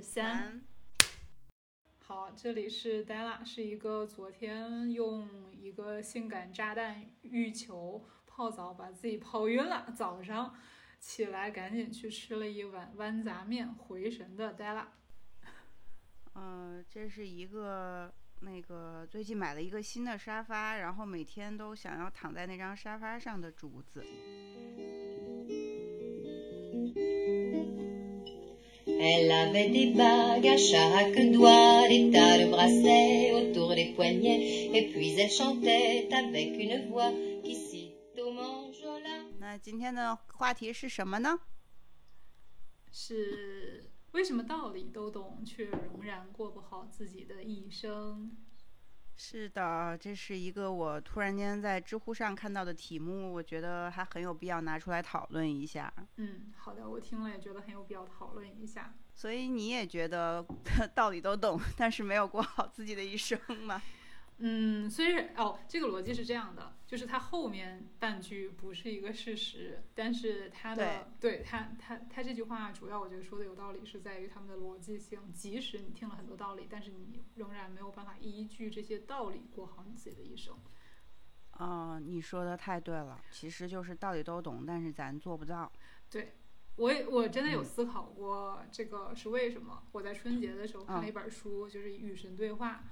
[0.00, 0.62] 二三。
[1.98, 10.54] 好，这里是 Della，是一个昨天用一个性感炸弹浴球泡澡把自己泡晕了，早上
[10.98, 14.86] 起来赶紧去吃了一碗豌杂面回神的 Della。
[16.34, 18.10] 嗯，这是一个
[18.40, 24.02] 那个最近买了一个新的沙发，然后每天都想要躺在那张沙发上的竹子。
[28.86, 35.18] Elle avait des bagues à chaque doigt, des tas de bracelets autour des poignets, et puis
[35.18, 39.26] elle chantait avec une voix qui sitôt m'enjola.
[39.38, 41.40] 那今天的话题是什么呢？
[42.92, 48.30] 是为什么道理都懂，却仍然过不好自己的一生？
[49.22, 55.92] 是的，这是一个我突然间在知乎上看到的题目，我觉得还很有必要拿出来讨论一下。
[56.16, 58.94] 嗯，好的，我听了也觉得很有必要讨论一下。
[59.14, 60.42] 所以你也觉得
[60.96, 63.82] 道理都懂，但是没有过好自己的一生吗？
[64.42, 75.30] 嗯，虽然哦，这个逻辑是这样的，就是它后面半句不是一个事实，但是它的对它它它这句话主要我觉得说的有道理，是在于他们的逻辑性。
[75.32, 80.56] 即使你听了很多道理，但是你仍然没有办法依据这些道理过好你自己的一生。
[81.58, 85.70] 哦，你说的太对了，其实就是道理都懂，但是咱做不到。
[86.08, 86.32] 对，
[86.76, 89.82] 我也我真的有思考过这个是为什么。
[89.92, 92.82] 我在春节的时候看了一本书，就是《与神对话》，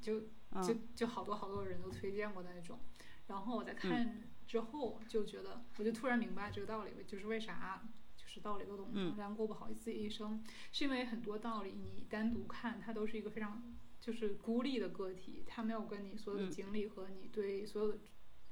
[0.00, 0.22] 就。
[0.62, 2.78] 就就好多好多人都推荐过的那种，
[3.26, 7.82] 然后我在看之后就觉得，我就突然明白这个道理，就是为啥
[8.16, 13.64] 就是道理都懂，仍然过不好自己一生，是因为很多道理你单独看它都是一个非常
[13.98, 17.98] 就是孤立的个体，它没有跟你所有的经历和你对所有的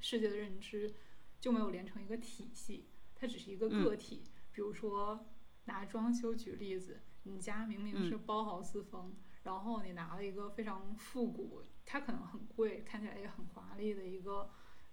[0.00, 0.92] 世界的认知
[1.38, 4.24] 就没有连成一个体系，它只是一个个体。
[4.50, 5.24] 比如说
[5.66, 11.62] 拿装修举例子，你家明明是包豪斯风，然后你拿了一个非常复古。
[11.84, 14.48] 它可能很贵，看起来也很华丽的一个，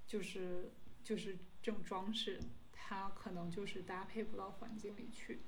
[0.08, 0.72] 就是
[1.04, 2.40] 就是这种装饰，
[2.74, 5.40] 它可能就是搭配不到环境里去。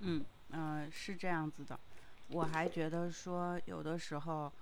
[0.00, 1.80] 嗯嗯，是这样子的。
[2.28, 4.52] 我还觉得说，有的时候，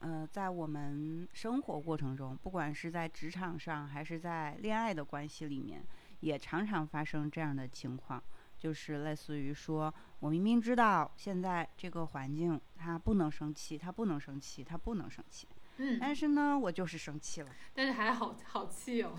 [0.00, 5.82] 嗯，在我们生活过程中，不管是在职场上还是在恋爱的关系里面，
[6.20, 8.22] 也常常发生这样的情况。
[8.60, 15.48] 就是类似于说，我明明知道现在这个环境他不能生气，他不能生气，他不能生气，
[15.78, 19.16] 嗯，但是呢，我就是生气了，但是还好好气哦，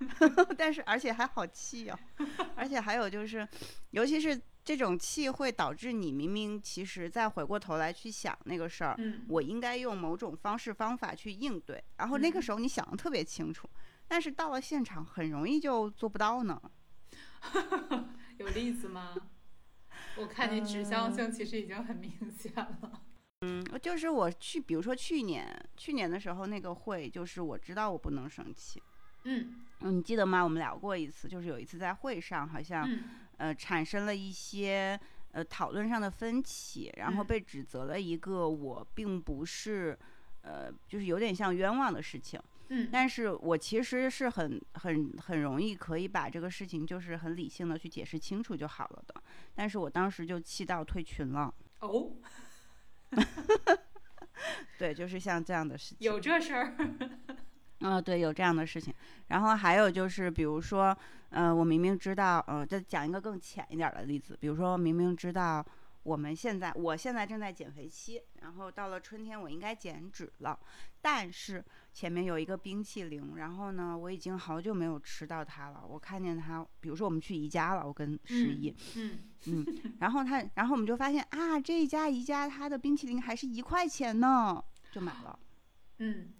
[0.56, 1.98] 但是而且还好气哦，
[2.56, 3.46] 而且还有就是，
[3.90, 13.68] 尤其是这种气会导致你明明其实再回过头来去想那个事儿，嗯，我应该用某种方式方法去应对，然后那个时候你想的特别清楚，
[14.08, 16.58] 但是到了现场很容易就做不到呢。
[18.42, 19.14] 有例子吗？
[20.16, 23.02] 我看你指向性其实已经很明显了。
[23.42, 28.82] 嗯，就是我去，比如说去年，去年的时候那个会，就是我知道我不能生气。
[29.24, 30.42] 嗯嗯，你记得吗？
[30.42, 32.88] 我们聊过一次，就是有一次在会上，好像
[33.36, 34.98] 呃产生了一些
[35.30, 39.96] 呃讨论上的分歧，然后被指责了一个我并不是
[40.42, 42.40] 呃，就是有点像冤枉的事情。
[42.74, 49.22] 嗯，但是我其实是很很很容易可以把这个事情就是很理性的去解释清楚就好了的，
[49.54, 51.52] 但是我当时就气到退群了。
[51.80, 52.12] 哦，
[54.78, 55.98] 对，就是像这样的事情。
[56.00, 56.74] 有这事儿？
[57.80, 58.94] 啊，对，有这样的事情。
[59.28, 60.96] 然后还有就是，比如说，
[61.28, 65.62] 呃，我明明知道，呃，再讲一个更浅一点的例子，比如说明明知道。
[66.04, 70.58] 我们现在，我现在正在减肥期，然后到了春天我应该减脂了，
[71.00, 75.84] 但是前面有一个冰淇淋，然后呢，我已经好久没有吃到它了。
[75.86, 79.66] 我看见它，比如说我们去宜家了，我跟十一，嗯嗯，
[80.00, 85.38] 然后他，然后我们就发现啊，这一家宜家它的冰淇淋还是一块钱呢，就买了。
[85.98, 86.32] 嗯，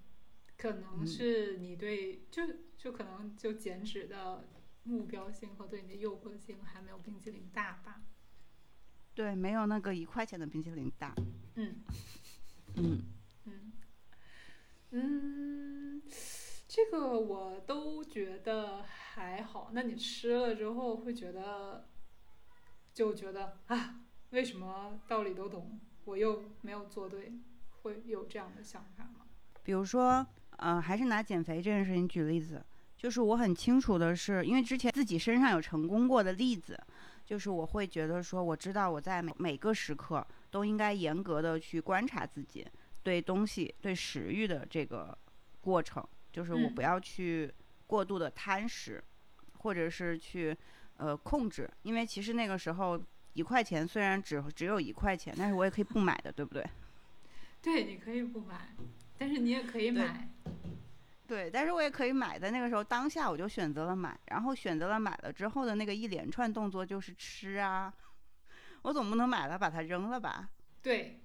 [0.57, 2.43] 可能是你对，就
[2.79, 4.49] 就可能就减脂的
[4.85, 8.03] 目标性和对你的诱惑性还没有冰淇淋大吧。
[9.15, 11.15] 对，没有那个一块钱的冰淇淋大。
[11.57, 11.83] 嗯，
[12.75, 13.03] 嗯，嗯，
[14.93, 16.03] 嗯，
[16.69, 19.71] 这个我都觉得还好。
[19.73, 21.89] 那你吃了之后会觉得，
[22.93, 24.01] 就觉得啊，
[24.31, 27.33] 为什么道理都懂，我又没有做对，
[27.83, 29.27] 会有这样的想法吗？
[29.63, 30.27] 比如说，
[30.59, 32.65] 呃，还是拿减肥这件事情举例子，
[32.97, 36.79] 就是我很清楚的是，因为之前自己身上有成功过的例子。
[37.25, 42.67] 就是我会觉得说，我知道我在每每个时刻都应该严格的去观察自己
[43.03, 45.17] 对东西、对食欲的这个
[45.61, 47.53] 过程，就是我不要去
[47.87, 49.03] 过度的贪食，
[49.59, 50.57] 或者是去
[50.97, 53.01] 呃控制，因为其实那个时候
[53.33, 56.65] 一块钱虽然只只有一块钱，但是我也可以不买的，对不对？
[57.63, 58.75] 对，你可以不买，
[59.19, 60.29] 但是你也可以买。
[61.29, 62.51] 对，但是我也可以买的。
[62.51, 67.93] 那个时候当下我就选择了买，然后选择了买了之后的那个一连串动作就是吃啊，
[68.83, 70.51] 我总不能买了把它扔了吧？
[70.83, 71.21] 对，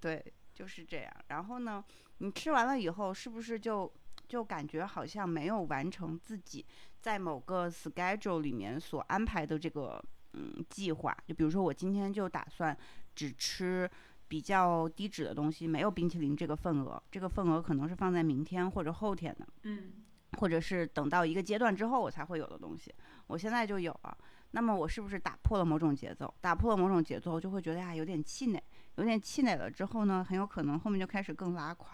[0.00, 0.24] 对，
[0.58, 1.12] 就是这样。
[1.28, 1.84] 然后呢，
[2.18, 3.92] 你吃完了以后是不是就
[4.26, 6.66] 就感觉好像没有完成自己
[7.00, 10.02] 在某个 schedule 里面所安排的这个
[10.32, 11.16] 嗯计划？
[11.26, 12.76] 就比如说我今天就打算
[13.14, 13.88] 只吃。
[14.30, 20.04] 比较低脂的东西没有冰淇淋这个份额，这个份额可能是放在明天或者后天的，嗯，
[20.38, 22.94] 或者是等到一个阶段之后我才会有的东西，
[23.28, 24.18] 我现在就有了。
[24.50, 26.34] 那么我是不是打破了某种节奏？
[26.42, 28.62] 打破了某种节奏，就会觉得呀有点气馁，
[28.98, 31.92] 有点气馁了之后呢，很有可能后面就开始更拉垮。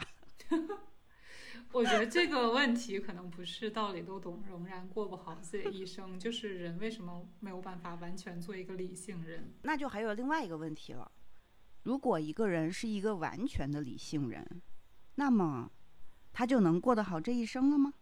[1.70, 9.52] 我觉得这个问题可能不是道理都懂，仍然过不好自己的一生，就是人为什么没有办法完全做一个理性人？
[9.62, 11.10] 那就还有另外一个问题了。
[11.82, 14.62] 如果一个人是一个完全的理性人，
[15.16, 15.70] 那么
[16.32, 17.92] 他就能过得好这一生了吗？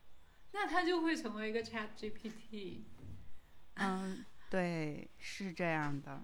[0.52, 2.82] 那他就会成为一个 Chat GPT。
[3.74, 6.22] 嗯，对，是这样的。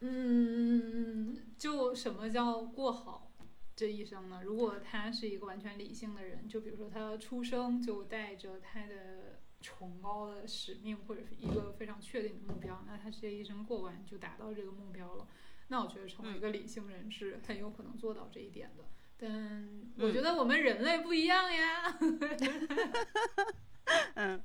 [0.00, 3.30] 嗯，就什么叫过好
[3.76, 4.42] 这一生呢？
[4.44, 15.28] 如果他是一个完全理性的人，就比如说他出生就带着他的崇高的使命或者是一个非常确定的目标，那他这一生过完就达到这个目标了。
[15.68, 18.84] 那我觉得成为一个理性人是很有可能做到这一点的，
[19.16, 21.98] 但我觉得我们人类不一样呀。
[24.14, 24.42] 嗯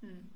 [0.00, 0.26] 嗯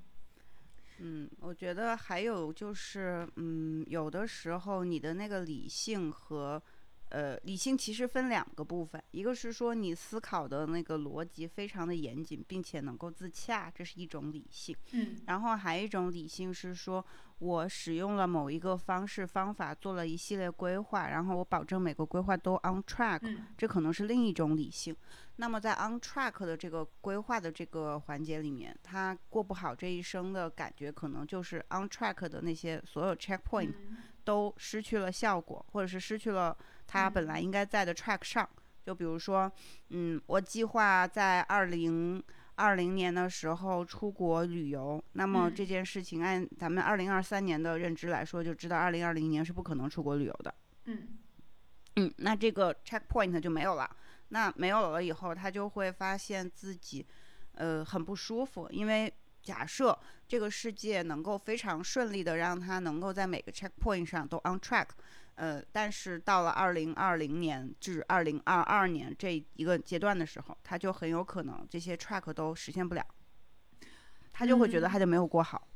[1.01, 6.63] 嗯，我觉得还有就是，嗯，有的时候你的那个理性和。
[7.13, 14.77] 呃，理性其实分两个部分，一个是说你思考的那个逻辑非常的严谨，并且能够自洽，这是一种理性。
[14.93, 17.05] 嗯，然后还有一种理性是说，
[17.41, 23.21] 我使用了某一个方式方法，做了一系列规划，然后我保证每个规划都 on track，
[23.57, 24.95] 这可能是另一种理性。
[25.37, 33.73] 那么在 on track 的这个规划的这个环节里面，他过不好这一生的感觉，可能就是 on track 的那些所有 checkpoint
[34.23, 36.55] 都失去了效果，或者是失去了。
[36.87, 38.47] 他本来应该在的 track 上，
[38.85, 39.51] 就比如说，
[39.89, 42.23] 嗯，我计划在二零
[42.61, 50.55] 二零年的时候出国旅游，那么这件事情按咱们二零二三年的认知来说，就知道二零二零年是不可能出国旅游的。
[50.85, 51.09] 嗯，
[51.97, 53.91] 嗯，那这个 check point 就没有了。
[54.29, 57.07] 那没有了以后，他就会发现自己，
[57.55, 59.11] 呃，很不舒服，因为
[59.43, 59.99] 假设
[60.29, 64.89] 这个世界能够非常顺利的让他能够在每个 check point 上都 on track。
[65.41, 73.03] 呃，但是到了二零二零年至二零二二年这一个阶段的时候，他就很有可能这些 track 都实现不了，
[74.35, 75.67] 他就会觉得他就没有过好。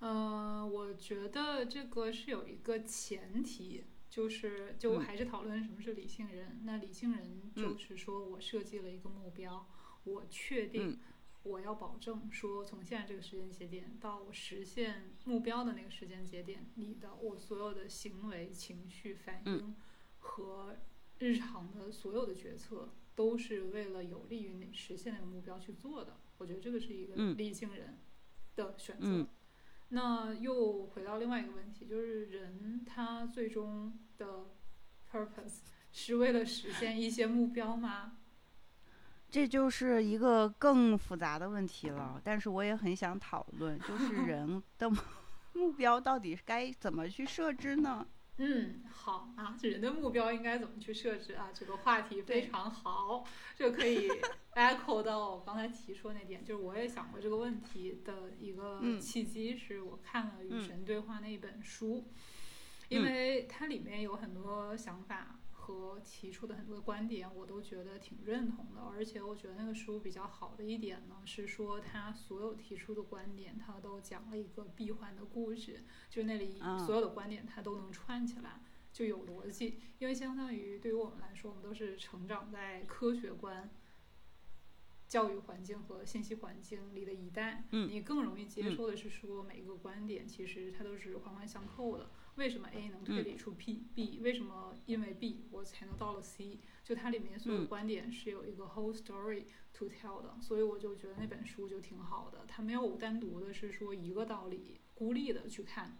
[0.00, 6.60] 嗯，我觉得这个是有一个前提，就是就还是讨论什么是理性人。
[6.64, 9.66] 那理性人就是说我设计了一个目标，
[10.04, 11.00] 我确定。
[11.46, 19.74] 我要保证说，从现在这个时间节点到我实现目标的那个时间节点你的我所有的行为、情绪反应
[20.18, 20.76] 和
[21.18, 26.18] 日常的所有的决策，都是为了有利于你实现那个目标去做的。
[26.38, 27.98] 我觉得这个是一个理性人
[28.56, 29.26] 的选择。
[29.90, 34.50] 那又回到另外一个问题，就是人他最终的
[35.10, 35.60] purpose
[35.92, 38.18] 是为了实现一些目标吗？
[39.30, 44.90] 这就是一个更复杂的问题了，但是我也很想讨论，就 是人的
[45.52, 48.06] 目标到底该怎么去设置呢？
[48.38, 51.48] 嗯，好啊，人的目标应该怎么去设置啊？
[51.54, 53.24] 这个话题非常好，
[53.56, 54.10] 就可以
[54.54, 62.04] echo 到我刚才提出那点，就是我也想过这个问题的一个契机，是我看了《与神对话》那一本书，
[62.90, 65.38] 因为它里面有很多想法。
[65.66, 68.80] 和提出的很多观点，我都觉得挺认同的。
[68.82, 78.60] 而且我觉得那个书比较好的一点呢，是说他所有提出的观点，他都讲了一个闭环的故事，就那里所有的观点他都能串起来，
[78.92, 79.80] 就有逻辑。
[79.98, 83.68] 因为相当于对于我们来说，我们都是成长在科学观、
[85.08, 92.08] 教育环境和信息环境里的一代，你更容易接受的是说每个观点其实它都是环环相扣的。
[92.36, 96.58] 为什么 A 能推理出 P？B 为什么因为 B 我才能到了 C？
[96.84, 102.44] 就它里面所有观点是有一个 whole story to tell 的，所以我就觉得那本书就挺好的。
[102.46, 105.96] 它没有单独的是说一个道理孤立的去看，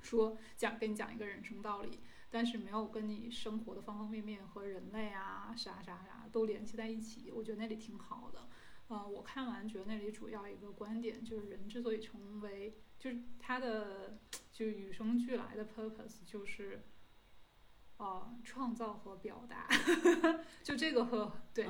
[0.00, 1.98] 说讲跟你讲一个人生道理，
[2.30, 7.32] 但是没有跟你生活的方方面面和人类啊啥啥啥都联系在一起。
[7.32, 8.48] 我觉得那里挺好的。
[8.88, 14.20] 呃，我看完觉得那里主要一个观点就是人之所以成为，就是他的
[14.52, 16.84] 就是与生俱来的 purpose 就是，
[17.96, 19.68] 呃，创造和表达，
[20.62, 21.68] 就这个和对。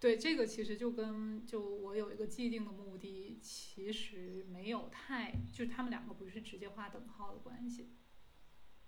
[0.00, 7.94] 对，这个其实就跟就我有一个既定的目的，其实没有太，就是他们两个不是直接画等号的关系。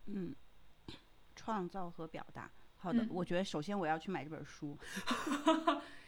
[0.05, 0.35] 嗯，
[1.35, 2.51] 创造和表达。
[2.77, 4.77] 好的，嗯我觉得首先我要去买这本书。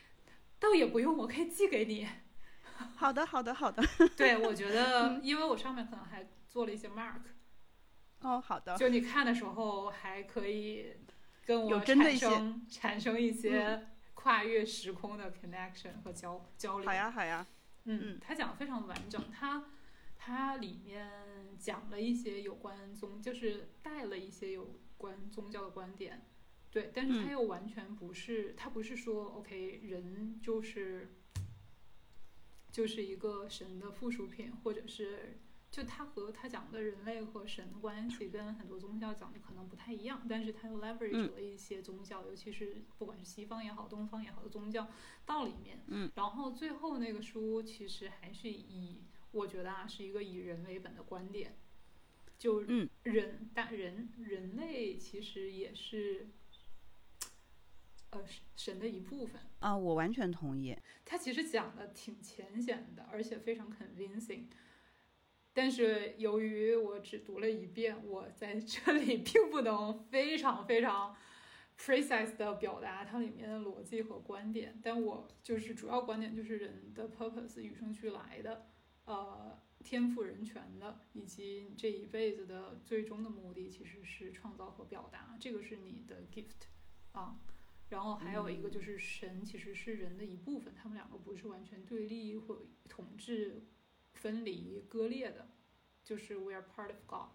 [0.59, 2.07] 倒也不用，我可以寄给你。
[2.97, 3.83] 好的，好的，好的。
[4.17, 7.21] 对，我觉得，因为我上面可能还做了一些 mark，
[8.21, 8.77] 哦，好的。
[8.77, 10.97] 就你看的时候还可以
[11.45, 16.87] 跟我产生产生一些跨越时空的 connection 和交交流。
[16.87, 17.47] 好呀，好呀。
[17.85, 19.65] 嗯嗯，他讲的非常完整，他
[20.19, 21.11] 他里面
[21.59, 26.23] 讲了一些有关宗，就是带了一些有关宗教的观点，
[26.71, 31.15] 对，但是他嗯又完全不是，他不是说 OK 人就是
[32.71, 35.39] 就是一个神的附属品，或者是
[35.71, 44.89] 就他和他讲的人类和神的关系跟很多宗教讲的可能不太一样，但是他又 leverage 嗯了一些宗教，尤其是不管是西方也好，东方也好的宗教
[45.25, 45.83] 到里面。
[45.87, 49.01] 嗯，然后最后那个书其实还是以
[49.33, 51.57] 我觉得啊是一个以人为本的观点，
[52.39, 56.29] 就嗯人但人人类其实也是。
[58.11, 58.25] 呃，
[58.57, 60.77] 神的一部分，啊，我完全同意。
[61.05, 64.45] 他其实讲的挺浅显的，而且非常 convincing。
[65.53, 71.15] 但是由于我只读了一遍，我在这里并不能非常非常
[71.77, 74.81] precise 的表达它里面的逻辑和观点。
[74.83, 78.71] 但我就是主要观点就是人的 purpose 与生俱来的，
[79.05, 86.69] 呃，天赋人权的，以及你这一辈子的最终的目的其实是创造和表达，这个是你的 gift
[87.13, 87.41] 啊。
[87.91, 93.63] 然后还有一个就是神其实是人的一部分，他们两个不是完全对立或统治、
[94.13, 95.49] 分离、割裂的，
[96.05, 97.31] 就是 we are part of God。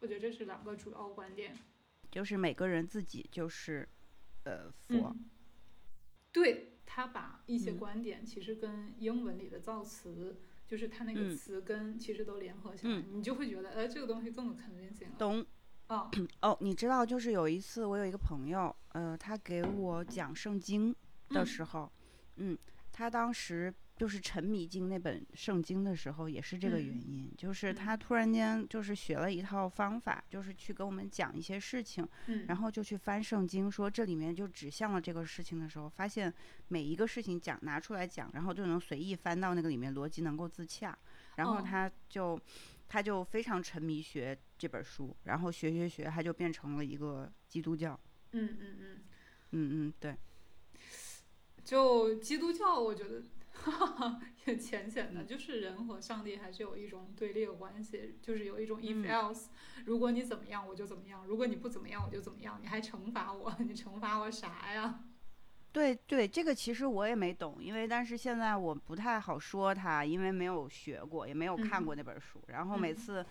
[0.00, 1.56] 我觉得这是两个主要观点。
[2.10, 3.86] 就是每个人自己就是，
[4.44, 5.14] 呃，佛。
[5.14, 5.24] 嗯，
[6.32, 15.16] 对他把一些嗯观点其实跟英文里的造词，就是他那个嗯词根其实都联合起来，嗯你就会觉得，呃，这个东西更有 convincing 了。
[15.18, 15.44] 懂。
[15.88, 16.10] 啊，
[16.42, 20.92] 哦，你知道，就是有一次我有一个朋友，呃，他给我讲圣经
[21.28, 21.46] 的嗯。
[21.46, 21.90] 时候，
[22.36, 22.56] 嗯
[22.92, 27.04] 他当时就是沉迷进那本圣经的时候，也是这个原嗯。
[27.06, 27.74] 因，就是嗯。
[27.74, 36.32] 他突然间就是学了一套方法，就是去跟我们讲一些事情，嗯，然后就去翻圣经，说这里面就指向了这个事情的时候，发现
[36.68, 40.96] 每一个事情讲拿出来讲，然后就能随意翻到那个里面，逻辑能够自洽，
[41.36, 41.62] 然后哦。
[41.62, 42.40] 他就。
[42.88, 47.98] 他就非常沉迷学这本书，然后学学学，他就变成了一个基督教。
[48.32, 49.00] 嗯嗯嗯，
[49.50, 50.16] 嗯嗯，对，
[51.64, 59.46] 就基督教，我觉得哈哈 也浅显的，嗯就是人和上帝还是有一种对立的关系，就是有一种 if 嗯 else，、
[59.84, 65.04] 如果你怎么样我就怎么样，如果你不怎么样我就怎么样，你还惩罚我， 你惩罚我啥呀？
[65.76, 72.40] 对对，这个其实我也没懂，因为但是现在我不太好说它，因为没有学过，也没有看嗯过那本书。
[72.46, 73.26] 然后每嗯次，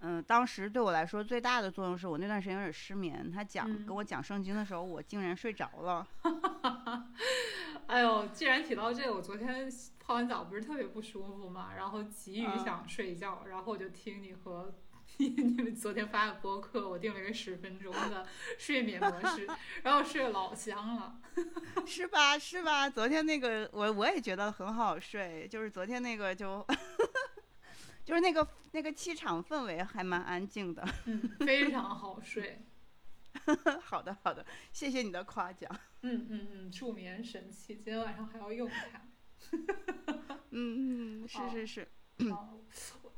[0.00, 6.04] 嗯、当时对我来说最大的作用是我那段时间有点失眠，他讲、嗯跟我讲圣经的时候，我竟然睡着了。
[7.86, 9.70] 哎呦，既然提到这个，我昨天
[10.00, 14.74] 泡完澡不是特别不舒服嘛，然后急于嗯想睡觉，然后我就听你和
[15.18, 18.26] 你们昨天发的播客，我定了一个十分钟的
[18.58, 19.48] 睡眠模式，
[19.82, 21.20] 然后睡得老香了。
[21.86, 22.38] 是吧？
[22.38, 22.90] 是吧？
[22.90, 26.66] 昨天那个我我也觉得很好睡，就是昨天那个就，
[28.04, 30.86] 就是那个那个气场氛围还蛮安静的。
[31.06, 32.60] 嗯，非常好睡。
[33.82, 35.70] 好的好的，谢谢你的夸奖。
[36.02, 39.00] 嗯嗯嗯，助眠神器，今天晚上还要用它。
[40.50, 41.88] 嗯嗯，是哦是是，
[42.30, 42.60] 哦，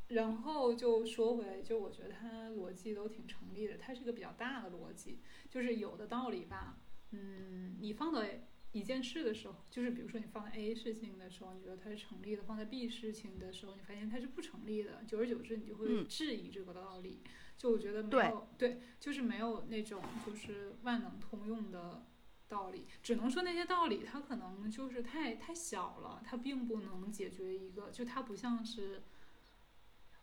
[0.09, 5.19] 然后就说回来，就我觉得它逻辑都挺成立的，它是一个比较大的逻辑，
[5.51, 6.79] 就是有的道理吧，
[7.11, 15.03] 嗯，你放在一件事的时候，就是比如说你放在 A 事情的时候，你觉得它是成立的；放在 B 事情的时候，你发现它是不成立的。
[15.05, 17.21] 久而久之，你就会嗯质疑这个道理。
[17.57, 22.05] 就我觉得没有对，就是没有那种就是万能通用的
[22.49, 29.03] 道理，只能说那些道理它可能就是太太小了，它并不能解决一个，就它不像是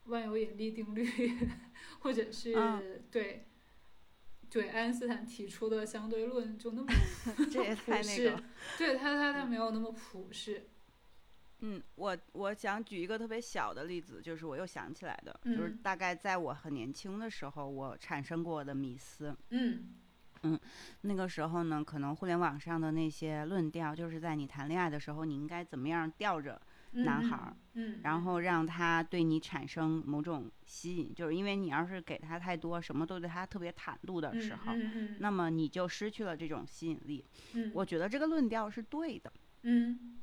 [0.06, 1.08] 万有引力定律，
[2.00, 3.46] 或者是、嗯对
[4.50, 6.88] 对爱因斯坦提出的相对论就那么
[7.52, 8.44] 这也太那个。
[8.78, 10.68] 对他他他没有那么普世，
[11.62, 19.36] 嗯，我我想举一个特别小的例子，就是我又想起来的，就是嗯大概在我很年轻的时候，我产生过的迷思。
[19.50, 19.96] 嗯
[20.44, 20.60] 嗯，
[21.02, 26.62] 那个时候呢，可能互联网上的那些论调，就是在你谈恋爱的时候，你应该怎么样吊着
[26.94, 37.26] 男孩儿，嗯，然后让他对你产生某种吸引，就是因为你要是给他太多，什么都对他特别袒露的时候，嗯嗯，那么你就失去了这种吸引力。
[37.54, 39.32] 嗯，我觉得这个论调是对的，
[39.64, 40.20] 嗯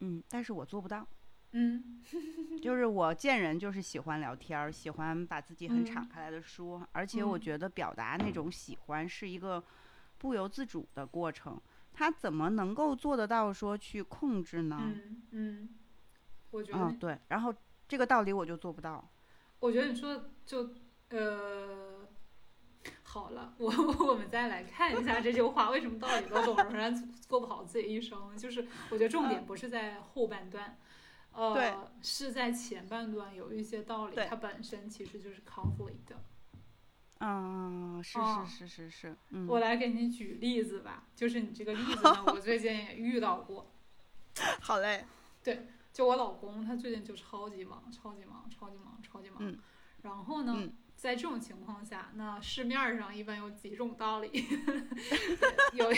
[0.00, 1.06] 嗯，但是我做不到。
[1.52, 2.02] 嗯，
[2.60, 9.62] 就是我见人就是喜欢聊天儿，喜欢把自己很敞嗯开来的说，而且我嗯觉得表达那种喜欢是一个
[10.18, 11.60] 不由自主的过程。
[11.94, 14.78] 他怎么能够做得到说去控制呢？
[14.82, 15.68] 嗯嗯，
[16.50, 17.18] 我觉得嗯，对。
[17.28, 17.54] 然后
[17.88, 19.08] 这个道理我就做不到。
[19.58, 20.70] 我觉得你说就
[21.08, 22.06] 呃，
[23.02, 23.70] 好了，我
[24.06, 28.36] 我们再来看一下这句话，为什么道理都懂，仍然过不好自己一生？
[28.36, 30.76] 就是我觉得重点不是在后半段，
[31.32, 36.16] 对呃，是在前半段有一些道理，它本身其实就是 conflict 的。
[37.20, 43.70] 嗯，是哦是是是是，嗯，我来给你举例子吧，就是你这个例子呢， 我最近也遇到过。
[44.60, 45.06] 好嘞。
[45.96, 49.38] 就我老公，他最近就超级忙，超级忙，超级忙，超级忙。
[49.40, 49.58] 嗯
[50.02, 54.28] 然后呢，嗯在这种情况下，那市面上一般有几种道理，
[55.72, 55.90] 有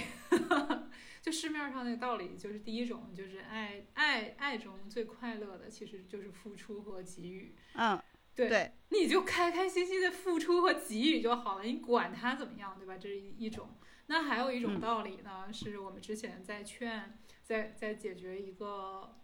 [1.21, 7.57] 就市面上那个道理，就是第一种就是爱爱爱中最快乐的其实就是付出和给予。
[7.75, 8.01] 嗯，
[8.37, 12.97] 对，对，你就开开心心的付出和给予就好了，你管他怎么样，对吧？
[12.97, 13.69] 这是一种。
[14.07, 19.17] 那还有一种嗯道理呢，是我们之前在劝，在在解决一个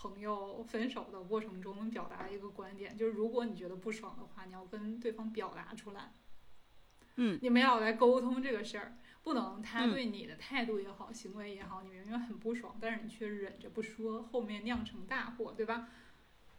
[0.00, 6.12] 朋友分手的过程中表达一个观点，就是如果你觉得不爽的话，你要跟对方表达出来。
[7.16, 15.88] 嗯你们要来沟通这个事儿，不能他嗯对你的态度也好，行为也好，你明明很不爽，但是你却忍着不说，后面酿成大祸，对吧？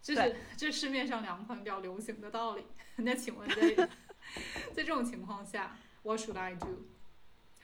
[0.01, 2.65] 这是这市面上两款比较流行的道理。
[2.97, 3.89] 那请问在
[4.75, 6.67] 在这种情况下，What should I do？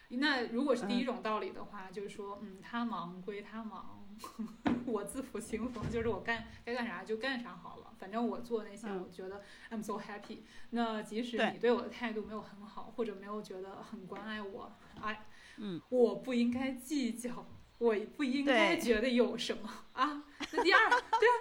[0.10, 4.08] 那如果是第一种道理的话，就是说，嗯，他忙归他忙，
[4.86, 10.40] 我自负清风，就是我干该干啥就干啥好了，反正我做那些，嗯我觉得 I'm so happy。
[10.70, 14.72] 那即使你对我的态度没有很好，或者没有觉得很关爱我，
[15.02, 15.26] 哎，
[15.58, 17.48] 嗯，我不应该计较，
[17.79, 20.24] 我不应该觉得有什么啊。
[20.51, 21.34] 那第二， 对啊，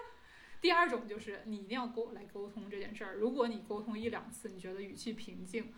[0.61, 3.17] 第二种就是你一定要沟来沟通这件事儿。
[3.17, 5.73] 如果你沟通一两次，你觉得语气平静，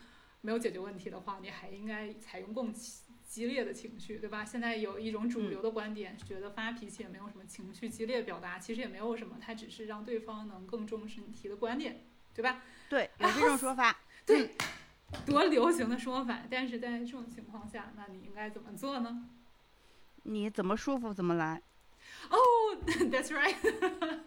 [0.47, 4.45] 没有解决问题的话，你还应该采用更激激烈的情绪，对吧？
[4.45, 12.63] 现在有一种主流的观点，觉得发脾气也没有什么情绪激烈表达，其实也没有什么，它只是让对方能更重视你提的观点，对吧？
[12.87, 13.99] 对，有这种说法。
[14.25, 14.55] 对，
[15.27, 16.43] 多流行的说法。
[16.49, 19.25] 但是在这种情况下，那你应该怎么做呢？
[20.23, 21.61] 你怎么舒服怎么来。
[22.29, 22.37] 哦、
[22.85, 23.55] t h a t s right。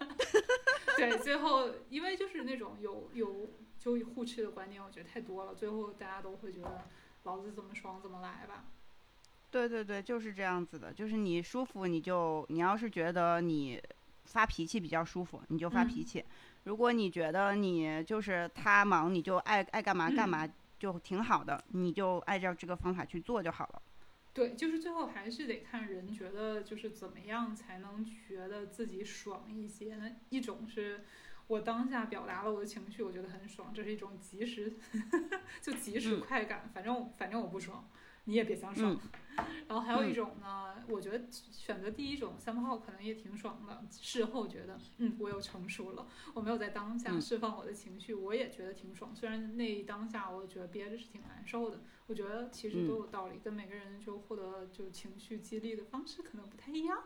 [0.99, 3.49] 对，最后因为就是那种有有
[3.81, 6.87] 就互斥的观点，我觉得太多了，最后大家都会觉得
[7.25, 8.67] 老子怎么爽怎么来吧。
[9.51, 13.83] 对对对，就是这样子的，就是你舒服你就，你要是觉得你
[14.27, 16.21] 发脾气比较舒服，你就发脾嗯气；
[16.65, 20.47] 如果你觉得你就是他忙，你就爱爱干嘛干嘛，
[20.79, 23.83] 就挺好的，你就按照这个方法去做就好了。
[24.33, 29.97] 对，就是最后还是得看人觉得就是怎么样才能觉得自己爽一些。
[29.97, 31.05] 那一种是
[31.51, 34.73] 我当下表达了我的情绪，我觉得很爽，这是一种及时
[35.61, 37.91] 就及时嗯快感，反正反正我不爽，
[38.27, 38.97] 你也别想爽。
[39.67, 49.13] 然后还有一嗯种呢，我觉得选择第一种三号可能也挺爽的，事后觉得嗯我又成熟了，我没有在当下嗯释放我的情绪，我也觉得挺爽。
[49.13, 57.03] 虽然那当下我觉得憋着是挺难受的，我觉得其实都有道理，跟每个人就获得就情绪激励的方式可能不太一样。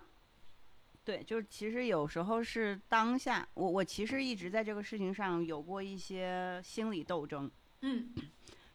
[1.04, 7.50] 对，就是其实有时候是当下，我我其实一直在这个事情上有过一些心理斗争。
[7.82, 8.14] 嗯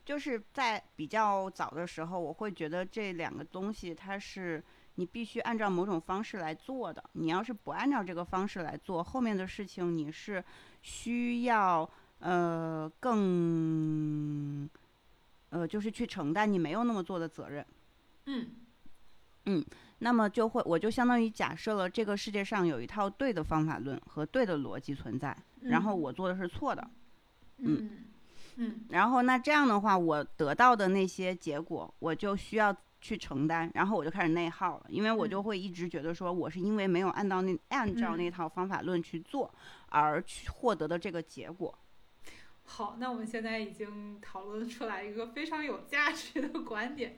[0.05, 4.63] 就是在比较早的时候，我会觉得这两个东西它是
[4.95, 7.03] 你必须按照某种方式来做的。
[7.13, 10.43] 你要是不按照这个方式来做，后面的事情你是
[10.81, 11.87] 需要
[12.19, 14.67] 呃更
[15.49, 17.65] 呃就是去承担你没有那么做的责任。
[18.25, 18.49] 嗯
[19.99, 26.89] 那么就会，我就相当于假设了这个世界上有一套对的方法论和对的逻辑存在，然后我做的是错的。
[27.57, 28.05] 嗯
[28.55, 39.53] 嗯然后那这样的话，我得到的那些结果，我就需要去承担，然后我就开始内耗了，因为我就嗯会一直觉得说，我是因为没有按照那按照那嗯套方法论去做，
[39.87, 41.77] 而去获得的这个结果。
[42.69, 47.17] 好，那我们现在已经讨论出来一个非常有价值的观点，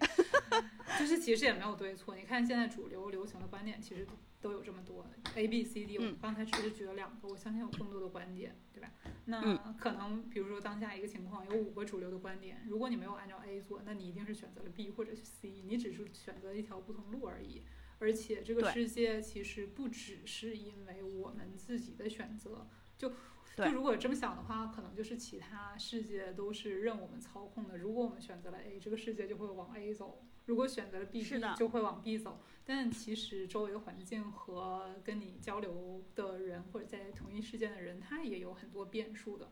[0.98, 2.16] 就是其实也没有对错。
[2.16, 4.08] 你看现在主流流行的观点，其实
[4.40, 6.00] 都有这么多 A、B、C、D。
[6.00, 8.90] 我刚才只是举了两个，我相信有更多的观点，对吧？
[9.26, 17.64] 那可能比如说当下一个情况有五个主流的观点，如果你没有按照 A 做，那你一定是选择了 B 或者是 C，你只是选择一条不同路而已。
[18.00, 23.12] 而且这个世界其实不只是因为我们自己的选择，就。
[23.58, 27.78] 就如果这么想的话，可能就是其他世界都是任我们操控的。
[27.78, 31.22] 如果我们选择了 A，这个世界就会往 A 走；如果选择了 B，
[31.56, 32.42] 就会往 B 走。
[32.64, 39.52] 但其实周围环境和跟你交流的人，或者在同一事件的人，他也有很多变数的。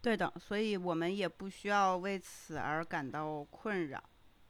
[0.00, 4.02] 对的，所以我们也不需要为此而感到困扰。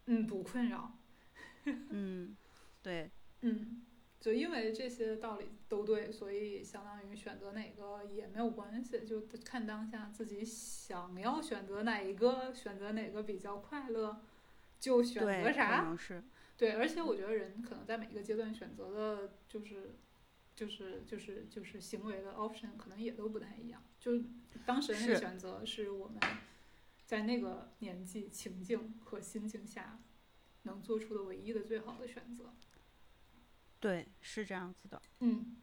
[0.07, 0.98] 嗯，不困扰。
[1.64, 2.37] 嗯，
[2.83, 3.11] 对。
[3.40, 3.83] 嗯。
[4.24, 14.22] 就因为这些道理都对，所以相当于选择哪个也没有关系，就看当下自己想要选择哪一个，选择哪个比较快乐，
[14.80, 15.94] 就选择啥。
[16.56, 19.96] 对，而且我觉得人可能在每一个阶段选择的，就是，
[20.56, 23.82] 就是就是就是行为的 option 可能也都不太一样。
[24.00, 24.22] 就
[24.64, 26.18] 当时那个选择是我们
[27.04, 29.98] 在那个年纪、情境和心境下
[30.62, 32.54] 能做出的唯一的最好的选择。
[33.85, 35.03] 对，是这样子的。
[35.20, 35.57] 嗯，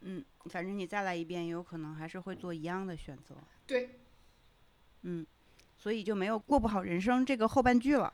[0.00, 3.36] 嗯，反正你再来一遍，有可能还是会做一样的选择。
[3.64, 4.00] 对，
[5.02, 5.24] 嗯，
[5.76, 8.12] 所以就没有过不好人生这个后半句了。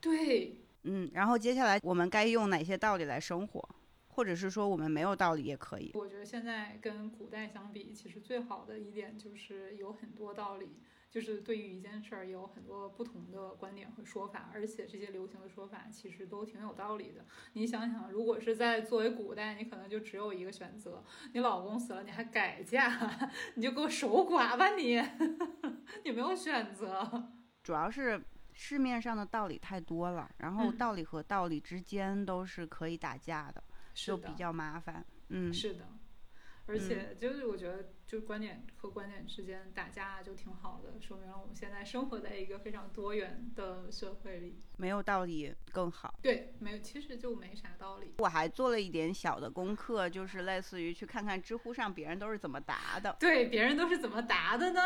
[0.00, 3.68] 对，嗯，然后接下来我们该用哪些道理来生活，
[4.08, 5.92] 或者是说我们没有道理也可以。
[5.94, 10.80] 我觉得现在跟古代相比，其实最好的一点就是有很多道理。
[11.14, 17.24] 就是对于一件事儿有很多不同的观点和说法，而且这些流行的说法其实都挺有道理的。
[17.52, 25.00] 你想想，如果是在作为古代，你可能就只有一个选择：你老公死了，你还改嫁， 你就给我守寡吧你，
[26.02, 27.30] 你没有选择。
[27.62, 28.20] 主要是
[28.52, 33.62] 市面上的道理太多了，然后道理和道理之间都是可以打架的，
[33.94, 35.06] 就比较麻烦。
[35.28, 35.86] 嗯，是的。
[36.66, 44.60] 而且就是我觉得，就观点和观点之间打架就挺好的，说明了我们现在生活在一个非常多元的社会里。
[44.76, 46.14] 没有道理更好。
[46.22, 48.14] 对，没有，其实就没啥道理。
[48.18, 53.16] 我还做了一点小的功课，就是类似于去看看知乎上别人都是怎么答的。
[53.18, 54.80] 对，别人都是怎么答的呢？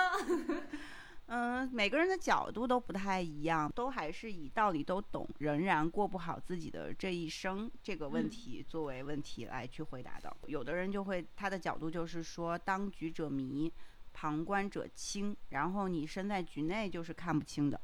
[1.31, 10.35] 嗯，每个人的角度都不太一样，都还是以道理都懂，仍然过不好自己的这一生这个问题作为问题来去回答的。
[10.47, 13.71] 有的人就会他的角度就是说，当局者迷，
[14.15, 17.79] 旁观者清，然后你身在局内就是看不清的。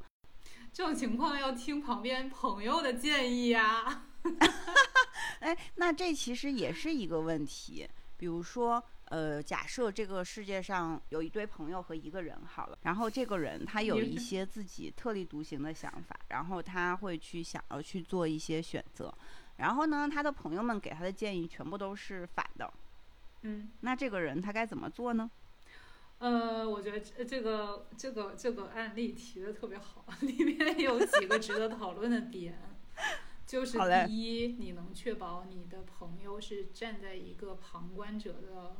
[0.72, 4.06] 这种情况要听旁边朋友的建议呀。
[5.40, 8.82] 哎，那这其实也是一个问题，比如说。
[9.14, 19.14] 呃，假设这个世界上有一堆朋友和一个人好了，然后这个人他有一些自己特立独行的想法，然后他会去想要去做一些选择，
[19.58, 22.68] 然后呢，他的朋友们给他的建议全部都是反的，
[23.42, 25.30] 嗯，那这个人他该怎么做呢？
[26.18, 32.58] 呃，我觉得这这个这个这个案例提的特别好， 里面有几个值得讨论的点，
[33.46, 38.74] 就是第一，你能确保你的朋友是站在一个旁观者的。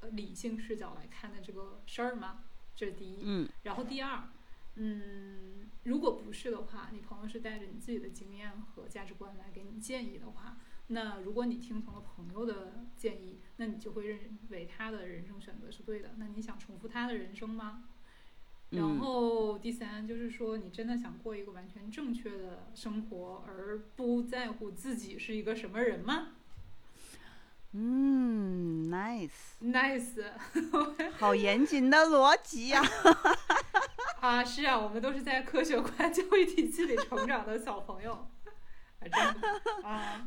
[0.00, 2.44] 呃，理性视角来看的这个事儿吗？
[2.74, 3.18] 这是第一。
[3.22, 3.48] 嗯。
[3.62, 4.28] 然后第二，
[4.74, 16.14] 嗯，如果不是的话，你朋友是带着你自己的经验和价值观来给你建议的话，那如果你听从了朋友的建议，那你就会认为他的人生选择是对的。
[16.18, 17.84] 那你想重复他的人生吗？
[18.70, 26.35] 然后第三就是说，你真的想过一个完全正确的生活，而不在乎自己是一个什么人吗？
[27.78, 30.24] 嗯，nice，nice，
[31.18, 32.80] 好严谨的逻辑呀！
[34.20, 38.26] 啊，是啊，我们都是在科学观 教育体系里成长的小朋友，
[39.02, 40.26] 真的啊，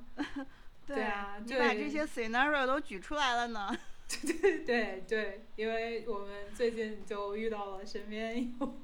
[0.85, 3.75] 对啊，你把这些 scenario 都举出来了呢。
[4.07, 8.79] 对对对对，因为我们最近就遇到了身边有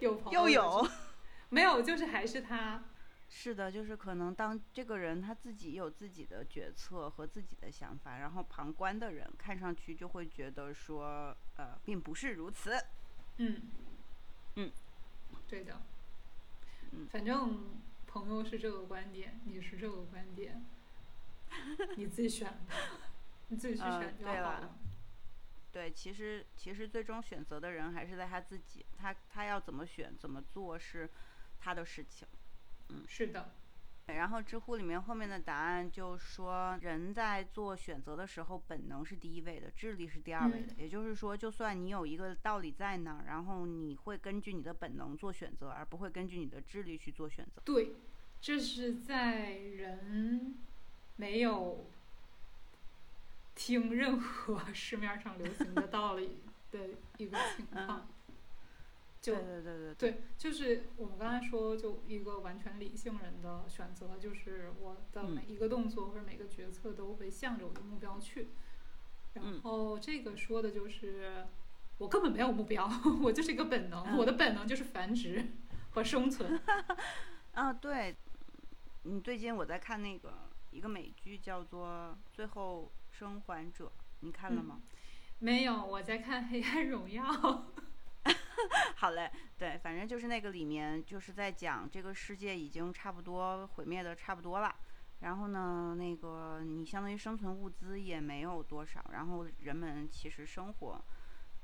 [0.00, 0.88] 有朋友，又有
[1.50, 1.82] 没有？
[1.82, 2.82] 就是还是他。
[3.30, 12.72] 是的，就是可能当这个人他自己有自己的决策和自己的想法，然后旁观的人看上去就会觉得说，呃，并不是如此。
[13.36, 13.62] 嗯，
[14.56, 14.72] 嗯，
[15.46, 15.80] 对的。
[16.92, 20.64] 嗯，反正朋友是这个观点，你是这个观点，
[21.96, 22.58] 你自己选，
[23.48, 24.78] 你自己去选就好了。
[25.70, 31.08] 对，其实其实最终选择的人还是在他自己，他他要怎么选怎么做是
[31.60, 32.26] 他的事情。
[33.06, 33.50] 是的，
[34.06, 40.74] 然后知乎里面后面的答案就说，人在做选择的时候，本能是第一位的，智力是第二位的。
[40.78, 47.60] 也就是说，就算你有一个道理在那儿，然后你会根据你的本能做选择，而不会根据你的智力去做选择。
[47.64, 47.92] 对，
[48.40, 50.54] 这是在人
[51.16, 51.86] 没有
[53.54, 56.38] 听任何 市面上流行的道理
[56.70, 56.78] 的
[57.18, 58.08] 一个情况。
[59.20, 68.48] 就对对对对对，就是我们刚才说，就一个完全理性人的选择，就是我的每一个动作或者每个决策都会向着我的目标去。
[69.34, 71.46] 然后这个说的就是
[71.98, 72.88] 我根本没有目标，
[73.22, 75.44] 我就是一个本能，我的本能就是繁殖
[75.90, 76.58] 和生存。
[77.54, 78.14] 啊，对，
[79.02, 80.32] 你，最近我在看那个
[80.70, 83.86] 一个美剧，叫做《最后生还者》，
[84.20, 84.80] 你看了吗？
[85.40, 87.24] 没有，我在看《黑暗荣耀》。
[88.96, 94.74] 好嘞，对，反正就是那个里面就是在讲这个世界已经差不多毁灭的差不多了，
[95.20, 101.04] 然后呢，那个你相当于生存物资也没有多少，然后人们其实生活，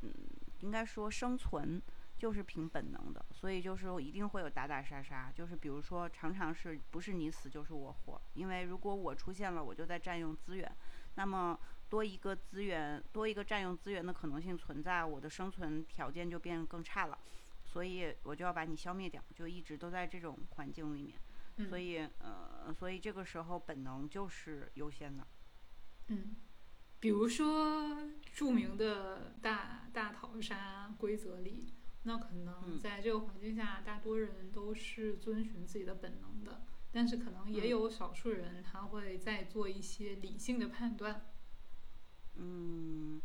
[0.03, 0.13] 嗯，
[0.61, 1.83] 应该说生存
[2.17, 10.71] 就是凭本能的，所以就是一定会有打打杀杀，就是比如说常常是不是你死就是我活，因为如果我出现了，我就在占用资源，
[11.17, 11.59] 那么。
[11.89, 17.19] 多一个资源，多一个占用资源的可能性存在，我的生存条件就变得更差了，
[17.65, 25.27] 所以我就要把你消灭掉，就一直都在这种环境里面，所以呃，所以这个时候本能就是优先的。
[26.09, 26.37] 嗯，
[26.99, 41.27] 比如说著名的大大逃杀规则里，那可能在这个环境下，大多人都是遵循自己的本能的，但是可能也有少数人他会再做一些理性的判断。
[42.37, 43.21] 嗯，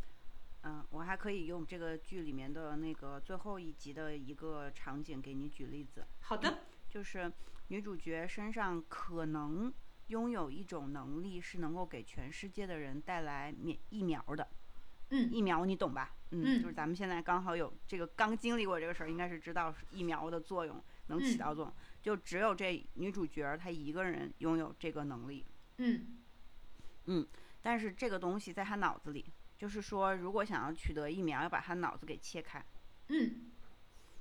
[0.64, 6.06] 嗯，我还可以用这个剧里面的那个最后一集的一个场景给你举例子。
[6.22, 7.32] 好的，就是
[7.70, 9.74] 女主角身上可能
[10.08, 14.48] 拥有一种能力，是能够给全世界的人带来免疫苗的。
[15.12, 16.14] 嗯，疫苗你懂吧？
[16.32, 21.74] 嗯，就是咱们现在刚好有这个刚经历过这个事儿，应该是知道疫苗的作用能起到作用。
[22.02, 25.44] 就只有这女主角她一个人拥有这个能力。
[25.78, 26.20] 嗯，
[27.06, 27.28] 嗯。
[27.62, 29.26] 但是这个东西在他脑子里，
[29.58, 32.64] 就是说，如果想要取得疫苗，要把他脑子给切开，
[33.08, 33.52] 嗯，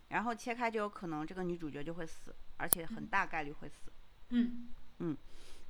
[0.08, 3.92] 然后切开就有可能这个女主角就会死，而且很大概率会死，
[4.30, 4.68] 嗯。
[4.98, 5.16] 嗯，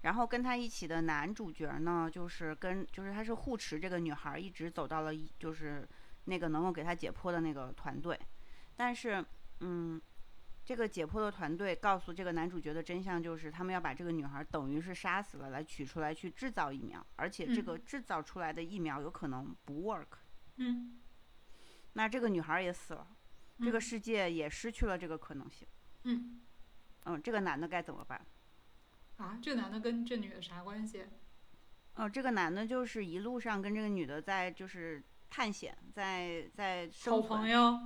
[0.03, 5.87] 然后跟他一起的男主角呢，就是跟就是他是护持这个女孩一直走到了就是
[6.25, 8.19] 那个能够给他解剖的那个团队，
[8.77, 9.25] 但是
[9.61, 10.01] 嗯。
[10.69, 20.19] 这个解剖的团队告诉这个男主角的真相就是，他们要把这个女孩等于是杀死了，来取出来去制造疫苗，而且这个制造出来的疫苗有可能不 work。
[20.57, 21.01] 嗯，
[21.95, 23.09] 那这个女孩也死了，
[23.63, 25.67] 这个世界也失去了这个可能性。
[26.03, 26.39] 嗯，
[27.07, 28.21] 嗯，这个男的该怎么办？
[29.17, 31.07] 啊，这个男的跟这女的啥关系？
[31.95, 37.81] 哦，这个男的就是一路上跟这个女的在就是探险，在在好朋友。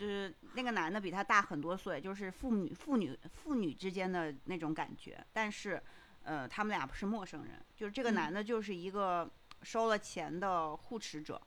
[0.00, 5.22] 就是那个男的比他大很多岁，就是父女父女父女之间的那种感觉。
[5.30, 5.78] 但是，
[6.22, 7.62] 呃，他们俩不是陌生人。
[7.76, 11.38] 就是这个男的，就是一个收了钱的护持者，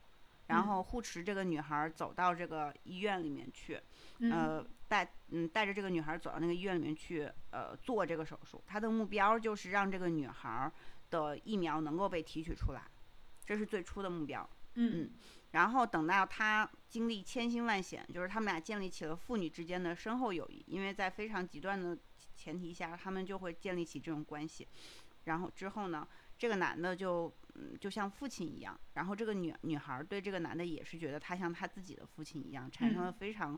[0.46, 3.80] 然后护持这个女孩走到这个医院里面去，
[4.20, 8.62] 呃，带嗯带着这个女孩走到那个医院里面去，呃，做这个手术。
[8.68, 10.70] 他的目标就是让这个女孩
[11.10, 12.82] 的疫苗能够被提取出来，
[13.44, 14.48] 这是最初的目标。
[14.74, 15.10] 嗯。
[15.54, 21.96] 然后等到他经历千辛万险，就是他们俩建立起了父女之间的深厚友谊，因为在非常极端的
[22.34, 24.66] 前提下，他们就会建立起这种关系。
[25.26, 33.56] 然后之后呢，这个男的就嗯就像父亲一样，然后这个女女孩对这个男的也是觉得他像他自己的父亲一样，产生了非常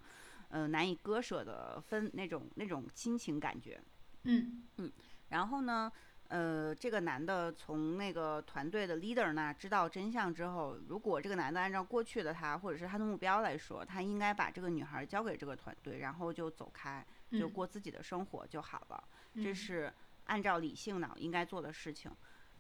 [0.50, 3.80] 呃难以割舍的分那种那种亲情感觉。
[4.24, 4.92] 嗯嗯，
[5.30, 5.90] 然后呢？
[6.28, 19.04] 呃，这个男的从那个团队的 leader 那知道真相之后，如果这个男的按照过去的他或者是他的目标来说，他应该把这个女孩交给这个团队，然后就走开，就过自己的生活就好了。
[19.34, 19.92] 这是
[20.24, 22.10] 按照理性脑应该做的事情。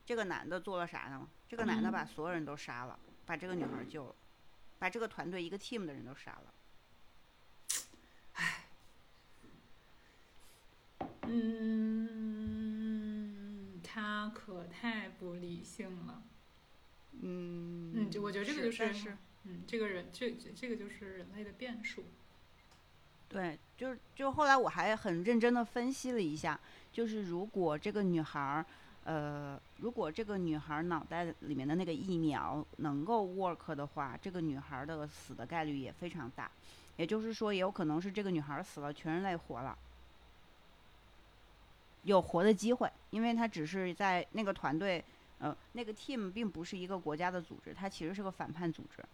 [0.04, 1.28] 这个男的做了啥呢？
[1.48, 4.14] 这个男的把所有人都杀了，把这个女孩救了，
[4.78, 6.54] 把这个团队一个 team 的人都杀了。
[8.34, 8.64] 唉，
[11.22, 12.15] 嗯。
[13.96, 16.22] 他可太不理性了，
[17.22, 22.04] 嗯嗯，就我觉得这个就是，嗯，这个人这这个就是人类的变数。
[23.26, 26.60] 对，就是就后来我还很认真的分析了一下，
[26.92, 28.66] 就是如果这个女孩儿，
[29.04, 36.50] 呃，如果这个女孩脑袋里面的那个疫苗能够 work 的话，这个女孩的死的概率也非常大，
[36.98, 39.74] 也就是说，也有可能是这个女孩死了，全人类活了。
[42.06, 45.04] 有活的机会，因为他只是在那个团队，
[45.40, 49.04] 呃，那个 team 并不是一个国家的组织，它其实是个反叛组织，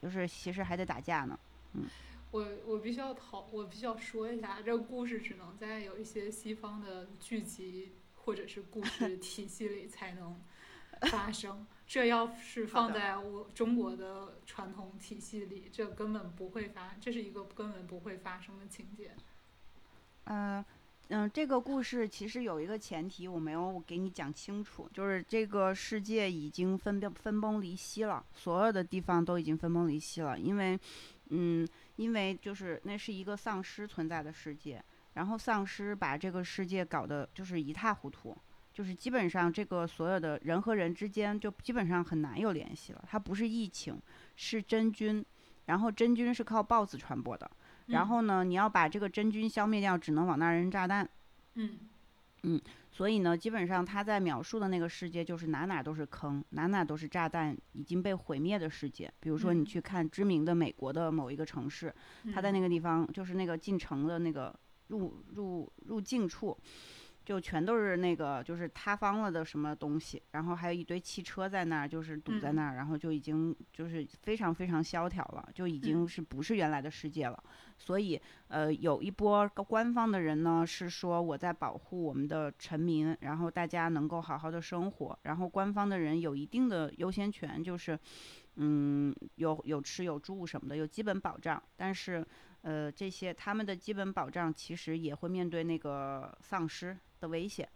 [0.00, 1.38] 就是其实还在打架呢。
[1.74, 1.84] 嗯，
[2.32, 7.92] 我我必须要讨，我必须要说一下，这个故事只能在有一些西方的剧集
[8.24, 10.36] 或者是故事体系里才能
[11.02, 11.64] 发生。
[11.86, 19.12] 这要是放在我中国的传统体系里，这根本不会发，这是一个根本不会发生的情节。
[20.24, 20.64] 嗯
[21.14, 30.78] 嗯，这个故事其实有一个前提，我没有给你讲清楚，就是这个世界已经分分分崩离析了，所有的地方都已经分崩离析了，因为，
[31.28, 38.34] 嗯，因为就是那是一个丧尸存在的世界，然后丧尸把这个世界搞得就是一塌糊涂。
[38.72, 43.04] 就是基本上这个所有的人和人之间就基本上很难有联系了。
[43.06, 44.00] 它不是疫情，
[44.34, 45.22] 是真菌，
[45.66, 47.50] 然后真菌是靠孢子传播的。
[47.86, 51.08] 然后呢，你要把这个真菌消灭掉，只能往那儿扔炸弹。
[51.54, 51.78] 嗯
[52.44, 59.12] 嗯，所以呢，基本上他在描述的那个世界就是哪哪都是坑，哪哪都是炸弹已经被毁灭的世界。
[59.20, 61.94] 比如说你去看知名的美国的某一个城市，
[62.34, 64.52] 他在那个地方就是那个进城的那个
[64.88, 66.56] 入入入境处。
[67.24, 77.42] 就全都是那个，就是塌方了的什么东西，然后还有一堆汽车在那儿，就是堵在那儿，然后就已经就是非常非常萧条了，就已经是不是原来的世界了。
[77.78, 87.98] 所以，呃，有一波官方的人呢是说我在保护我们的臣民，然后大家能够好好的生活，然后官方的人有一定的优先权，就是，
[88.56, 92.24] 嗯，有有吃有住什么的，有基本保障，但是，
[92.62, 96.96] 呃，这些他们的基本保障其实也会面对那个丧尸。
[97.22, 97.68] 的危险，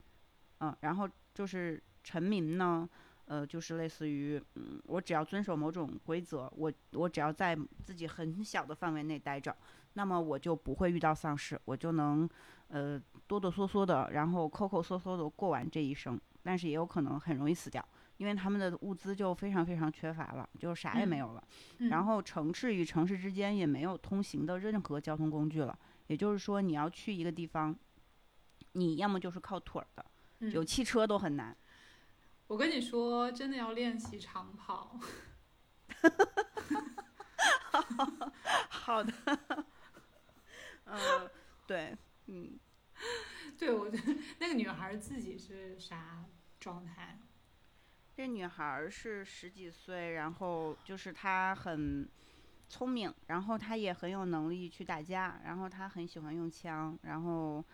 [0.58, 2.88] 嗯，然后就是臣民呢，
[3.26, 9.56] 呃，就是类似于，嗯，我只要遵守某种规则，我我只要在自己很小的范围内待着，
[9.92, 12.28] 那么我就不会遇到丧事，我就能，
[12.68, 16.20] 呃，哆哆嗦嗦的，然后抠抠搜搜的过完这一生。
[16.42, 17.84] 但是也有可能很容易死掉，
[18.18, 21.42] 因为他们的物资就非常非常缺乏了，就啥也没有了。
[21.90, 27.76] 然后城市与城市之间也没有通行的任何交通工具了，也就是说，你要去一个地方。
[28.76, 30.04] 你要么就是靠腿儿的，
[30.50, 31.56] 有汽车都很难。
[32.46, 35.00] 我跟你说，真的要练习长跑。
[38.68, 39.10] 好的。
[40.84, 40.98] 嗯，
[41.66, 42.60] 对，嗯，
[43.58, 46.26] 对，我觉得那个女孩自己是啥
[46.60, 47.18] 状态？
[48.14, 52.06] 这女孩是十几岁，然后就是她很
[52.68, 57.64] 聪明，然后她也很有能力去打架，然后她很喜欢用枪，然后。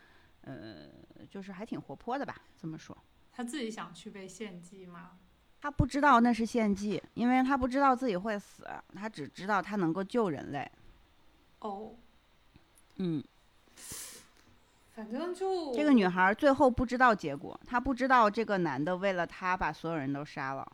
[0.42, 0.88] 呃，
[1.30, 2.34] 就是还挺活泼的吧？
[2.60, 2.96] 这么说，
[3.32, 5.18] 他自己想去被献祭吗？
[5.60, 10.68] 他不知道那是献祭，因为他不知道自己会死，他只知道他能够救人类。
[11.60, 11.94] 哦，
[12.96, 13.22] 嗯，
[14.94, 20.66] 反正就这个女孩最后不知道结果，她不知道这个男的为了她把所有人都杀了。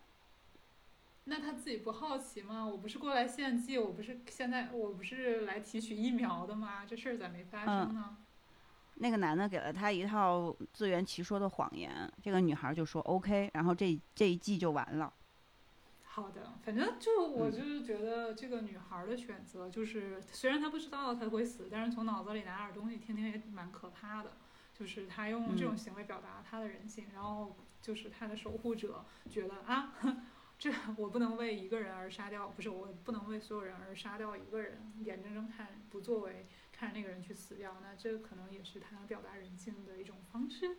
[1.25, 2.65] 那他自己不好奇吗？
[2.65, 6.87] 我不是过来献祭，我不是现在我不是来提取疫苗的吗？
[6.87, 8.17] 这事儿咋没发生呢？
[9.01, 15.13] 那个男的给了她一套自圆其说的谎言，这个女孩就说 OK，然后这这一季就完了。
[16.05, 24.33] 好的，反正就我就是觉得这个女孩的选择就是，虽然她不知道她会死，但是从脑子里拿点东西听听也蛮可怕的。
[24.75, 29.93] 就是她用这种行为表达她的人性，然后就是她的守护者觉得啊，
[30.59, 36.47] 这我不能为一个人而杀掉，不是我不能为所有人而杀掉一个人，眼睁睁看不作为。
[36.79, 40.77] 看着那个人去死掉，那这可能也是他表达人性的一种方式。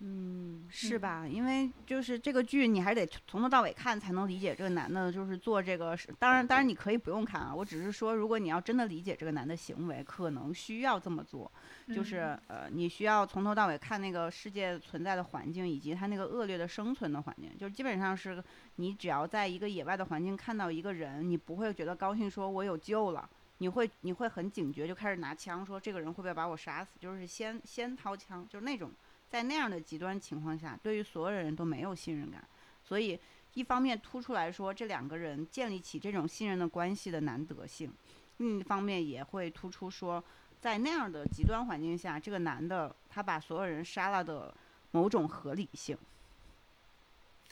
[0.00, 1.26] 嗯，是吧？
[1.26, 5.96] 因为就是这个剧，你还得从头到尾看才能理解这个男的，就是做这个。
[6.18, 7.54] 当然，当然你可以不用看啊。
[7.54, 11.50] 我只是说，如果你要真的理解这个男的行为，可能需要这么做。
[11.88, 17.56] 就是呃，你需要从头到尾看那个世界存在的环境，以及他那个恶劣的生存的环境。
[17.56, 18.42] 就基本上是
[18.76, 23.26] 你只要在一个野外的环境看到一个人，你不会觉得高兴，说我有救了。
[23.64, 26.98] 你会你会很警觉，就开始拿枪说这个人会不会把我杀死？
[27.00, 28.90] 就是先先掏枪，就是那种
[29.30, 32.46] 在那样的极端情况下，对于所有人都没有信任感。
[32.84, 33.18] 所以
[33.54, 37.90] 一方面突出来说这两个人建立起这种信任的关系的难得性，
[38.36, 40.22] 另一方面也会突出说
[40.60, 44.54] 在那样的极端环境下，这个男的他把所有人杀了的
[44.90, 45.96] 某种合理性。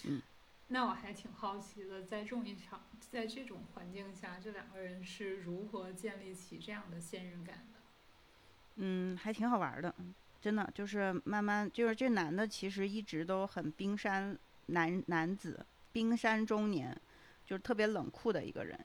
[0.04, 0.20] 嗯。
[0.72, 2.80] 那我还挺好奇的，在这种一场，
[3.10, 7.78] 在这种环境下，这两个人是如何建立起这样的信任感的？
[8.76, 9.94] 嗯，还挺好玩的，
[10.40, 14.34] 真的就是慢慢，就是这男的其实一直都很冰山
[14.66, 16.98] 男男子，冰山中年，
[17.44, 18.78] 就是特别冷酷的一个人。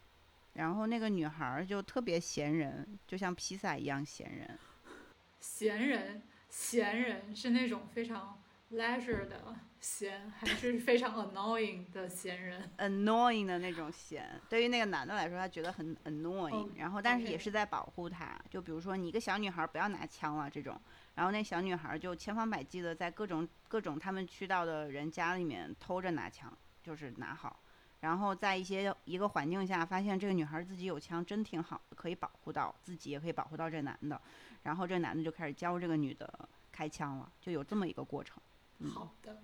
[0.55, 4.59] 然后那个女孩就特别闲人，就像披萨一样闲人。
[5.39, 8.41] 闲人，闲人是那种非常
[8.72, 12.70] leisure 的闲，还是非常 annoying 的闲人？
[12.78, 18.38] annoying 的那种闲，对于那个男的来说，他觉得很 annoying，、哦然后但是也是在保护他。
[18.49, 20.80] 就比如说你一个小女孩儿不要拿枪了这种，
[21.15, 26.51] 然后那小女孩儿就千方百计的在各种各种他们去到的人家里面偷着拿枪，
[26.84, 27.61] 就是拿好。
[28.01, 34.22] 然后在一些一个环境下，发现这个女孩儿自己有枪，真挺好，可以保护到自己，也可以保护到这男的。
[34.63, 38.39] 然后这男的就开始教这个女的开枪了，就有这么一个过程。
[38.80, 39.41] 嗯好的，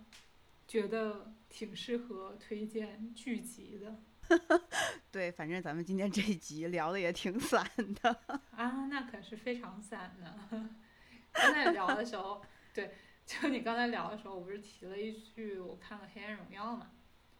[0.67, 3.97] 觉得挺适合推荐剧集的
[5.11, 7.65] 对，反正咱们今天这一集聊的也挺散
[8.01, 8.39] 的。
[8.51, 10.69] 啊，那可是非常散的。
[11.33, 12.41] 刚才聊的时候，
[12.73, 12.93] 对，
[13.25, 16.91] 就你刚才聊的时候，我不是提了一句我看了《黑暗荣耀》嘛，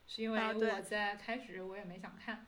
[0.08, 2.46] 是因为我在开始我也没想看，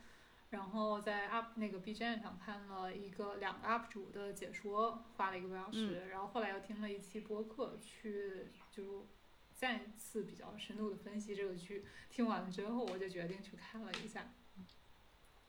[0.49, 9.07] 然后在 up 那个 B 站上看了一个两个 UP 主的解说，花了一个多小时，然后后来又听了一期播客，去就
[9.55, 11.85] 再次比较深度的分析这个剧。
[12.09, 14.33] 听完了之后，我就决定去看了一下，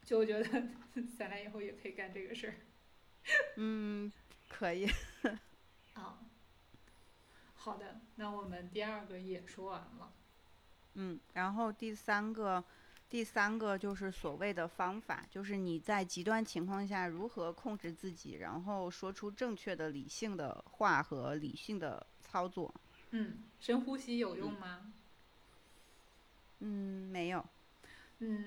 [0.04, 0.68] 就我觉得
[1.18, 2.54] 咱俩以后也可以干这个事儿。
[3.56, 4.10] 嗯，
[4.48, 4.88] 可以。
[5.94, 6.20] 啊，
[7.54, 10.12] 好的，那我们第二个也说完了。
[10.94, 12.62] 嗯，然后第三个，
[13.10, 22.72] 第三个就是所谓的方法，就是你在极端情况下如何控制自己，然后说出正确的理性的话和理性的操作。
[23.18, 24.92] 嗯，深呼吸有用吗？
[26.60, 27.42] 嗯，没有，
[28.18, 28.46] 嗯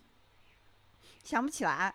[1.24, 1.94] 想不起来。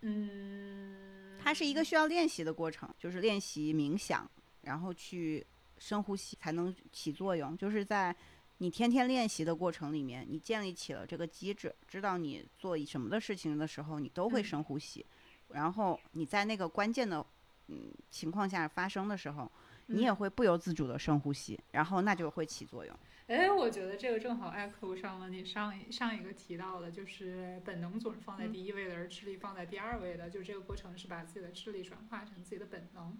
[0.00, 4.28] 嗯，它是一个需要练习的过程，就是练习冥想，
[4.62, 5.46] 然后去
[5.78, 7.56] 深呼吸才能起作用。
[7.56, 8.14] 就是在
[8.58, 15.06] 你天天练习的过程里面，你建立起了这个机制，知道你做什么的事情的时候，你都会嗯深呼吸。
[15.50, 17.24] 然后你在那个关键的
[17.68, 19.50] 嗯情况下发生的时候，
[19.86, 22.96] 你也嗯会不由自主的深呼吸，然后那就会起作用。
[23.26, 33.16] 哎，我觉得这个正好 echo 上了你上一上一个提到的，就是本能总是放在嗯第一位的，而智力放在第二位的，就是这个过程是把自己的智力转化成自己的本能。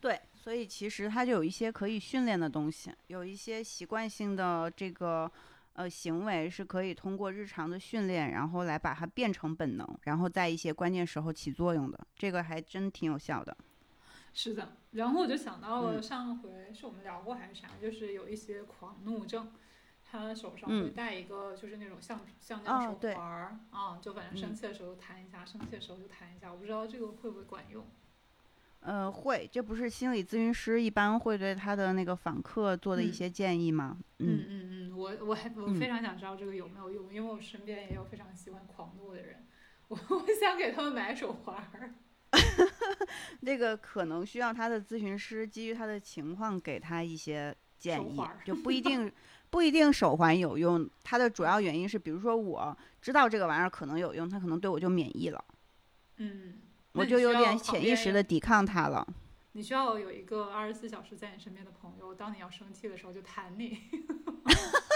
[0.00, 5.30] 对，所以其实它就有一些可以训练的东西，有一些习惯性的这个
[5.74, 13.54] 呃行为是可以通过日常的训练，然后来把它变成本能，然后在一些关键时候起作用的，这个还真挺有效的。
[14.34, 16.02] 是的，然后我就想到了嗯。
[16.02, 19.52] 上回是我们聊过还是啥，就是有一些狂怒症，
[20.02, 20.84] 他手上嗯。
[20.84, 24.54] 会戴一个就是那种橡橡哦胶手环儿啊，就反正生嗯。
[24.54, 27.86] 气的时候弹一下，生气的时候就弹一下，我不知道这个会不会管用。
[28.80, 33.12] 呃，会，这不是心理咨询师一般会对他的那个访客做的一嗯。
[33.12, 33.98] 些建议吗？
[34.18, 35.74] 嗯嗯嗯，我我还我嗯。
[35.74, 39.46] 非常想知道这个有没有用，因为我身边也有非常喜欢狂怒的人，
[39.88, 41.94] 我我想给他们买手环儿。
[43.44, 49.10] 这个可能需要他的咨询师基于他的情况给他一些建议就不 一定
[49.50, 50.88] 不一定手环有用。
[51.02, 55.44] 它的主要原因是，比如说我知道这个玩意儿可能有用，他可能对我就免疫了，
[56.16, 56.54] 嗯，
[56.92, 59.06] 我就有点潜意识的抵抗它了。
[59.52, 63.78] 你需要有一个二十四小时在你身边的朋友，当你要生气的时候就弹你。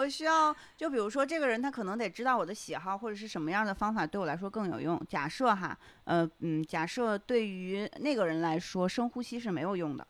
[0.00, 4.98] 我需要，就比如说这个人他可能得知道我的喜好或者是什么样的方法对我来说更有用。
[5.06, 10.06] 假设哈，呃嗯，假设对于那个人来说深呼吸是没有用的，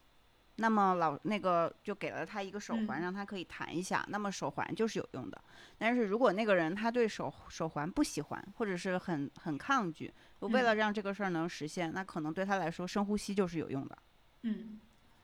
[0.55, 5.43] 那么老那个就给了他一个手环，嗯让他可以弹一下，那么手环就是有用的。
[5.77, 13.99] 但是如果那个人他对手手环不喜欢，或者是很很抗拒，我为嗯了让这个事儿能实现，那可能对他来说深呼吸就是有用的。
[14.43, 14.79] 嗯，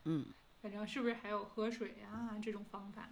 [0.07, 0.27] 嗯。
[0.61, 3.09] 反正是不是还有喝水呀、这种方法？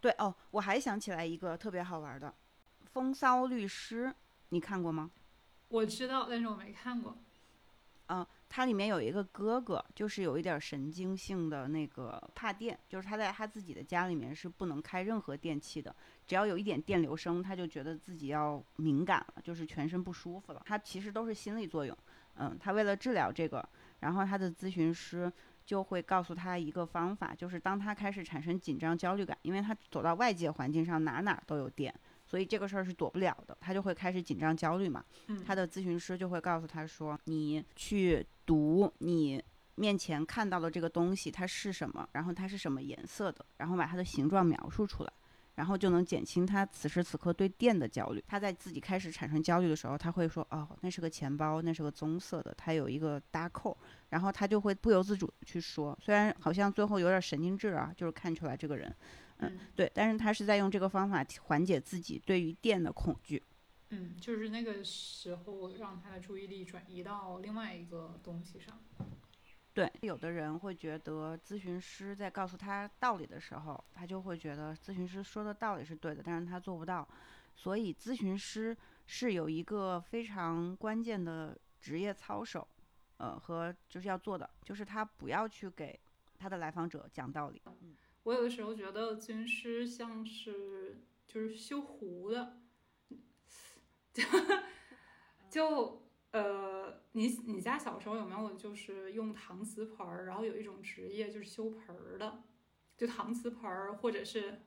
[0.00, 2.28] 对哦，我还想起来一个特别好玩的，
[2.92, 4.06] 《风骚律师》，
[4.50, 5.10] 你看过吗？
[5.68, 7.16] 我知道，但是我没看过。
[8.08, 15.92] 嗯、它里面有一个哥哥，就是有一点儿神经性的那个怕电，就是他在他自己的家里面是不能开任何电器的，
[16.24, 20.62] 只要有一点电流声，他就觉得自己要敏感了，就是全身不舒服了。
[20.64, 21.98] 他其实都是心理作用。
[22.36, 23.68] 嗯，他为了治疗这个，
[23.98, 25.32] 然后他的咨询师
[25.66, 31.92] 就会告诉他一个方法，就是当他开始产生紧张、焦虑感，因为他走到外界环境上哪哪都有电，
[32.24, 35.04] 所以这个事儿是躲不了的，他就会开始紧张、焦虑嘛。
[35.26, 39.42] 嗯，他的咨询师就会告诉他说：“你去读你
[39.74, 45.12] 面前看到的这个东西，它是什么，然后它是什么颜色的，然后把它的形状描述出来，
[45.56, 48.24] 然后就能减轻他此时此刻对电的焦虑。
[48.28, 53.76] 他在自己开始产生焦虑的时候，他会说：‘哦，那是个钱包，那是个棕色的，它有一个搭扣。’
[54.10, 58.94] 然后他就会不由自主地去说，虽然好像最后有点神经质啊，就是看出来这个人，
[59.38, 63.42] 嗯对，但是他是在用这个方法缓解自己对于电的恐惧。”
[63.90, 68.78] 嗯，就是那个时候让他的注意力转移到另外一个东西上。
[69.76, 77.06] 对，有的人会觉得咨询师在告诉他道理的时候，他就会觉得咨询师说的道理是对的，但是他做不到。
[77.54, 78.74] 所以咨询师
[79.04, 82.66] 是有一个非常关键的职业操守，
[83.18, 86.00] 呃，和就是要做的，就是他不要去给
[86.38, 87.60] 他的来访者讲道理。
[87.66, 92.60] 嗯，我有的时候觉得咨询师像是就是修胡的，
[95.50, 96.05] 就。
[96.36, 100.26] 呃，你你家小时候有没有就是用搪瓷盆儿？
[100.26, 102.42] 然后有一种职业就是修盆儿的，
[102.94, 104.60] 就搪瓷盆儿或者是。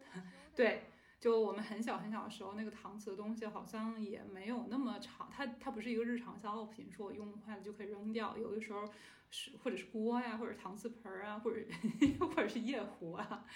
[0.54, 0.82] 对，
[1.18, 8.36] 就我们很小很小的时候，那个搪瓷的东西好像也没有那么长，它它不是一个日常消耗品，说我用坏了就可以扔掉。
[8.36, 8.86] 有的时候
[9.30, 11.60] 是或者是锅呀，或者搪瓷盆儿啊，或者
[12.20, 13.46] 或者是夜壶啊，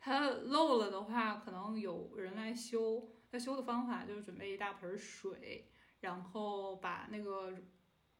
[0.00, 3.08] 它漏了的话，可能有人来修。
[3.30, 5.71] 它修的方法就是准备一大盆水。
[6.02, 7.54] 然后把那个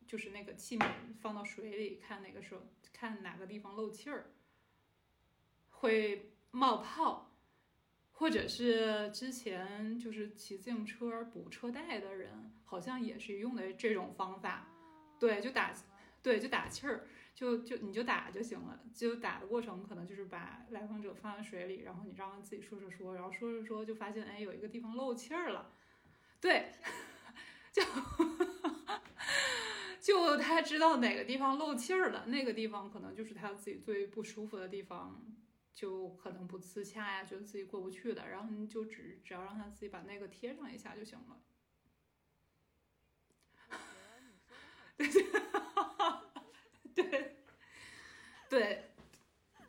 [0.07, 0.89] 就是那个器皿
[1.21, 2.63] 放到水里，看哪个时候
[2.93, 4.33] 看哪个地方漏气儿，
[5.69, 7.37] 会冒泡，
[8.13, 14.69] 或者是之前就是骑自行车补车带的人，好像也是用的这种方法。
[15.19, 15.75] 对，就打，
[16.23, 18.81] 对，就打气儿，就就你就打就行了。
[18.95, 25.73] 就打的过程可能就是把来访者放在水里，然后你让他自己说说说，然后说着说就发现哎有一个地方漏气儿了，
[26.41, 26.71] 对。
[27.73, 27.83] 就
[30.01, 35.25] 就他知道哪个地方漏气儿了，那个地方可能就是他自己最不舒服的地方，
[35.73, 41.41] 就可能不自洽呀，觉得自己过不去的，然后你就只只要让他自己把那个贴上一下就行了。
[44.97, 45.09] 对
[46.95, 47.37] 对
[48.51, 48.91] 对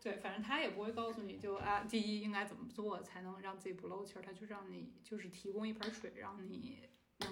[0.01, 6.79] 对，反正他也不会告诉你就啊，第一应该怎么做才能让自己不漏气儿，他就让你就是提供一盆水让你。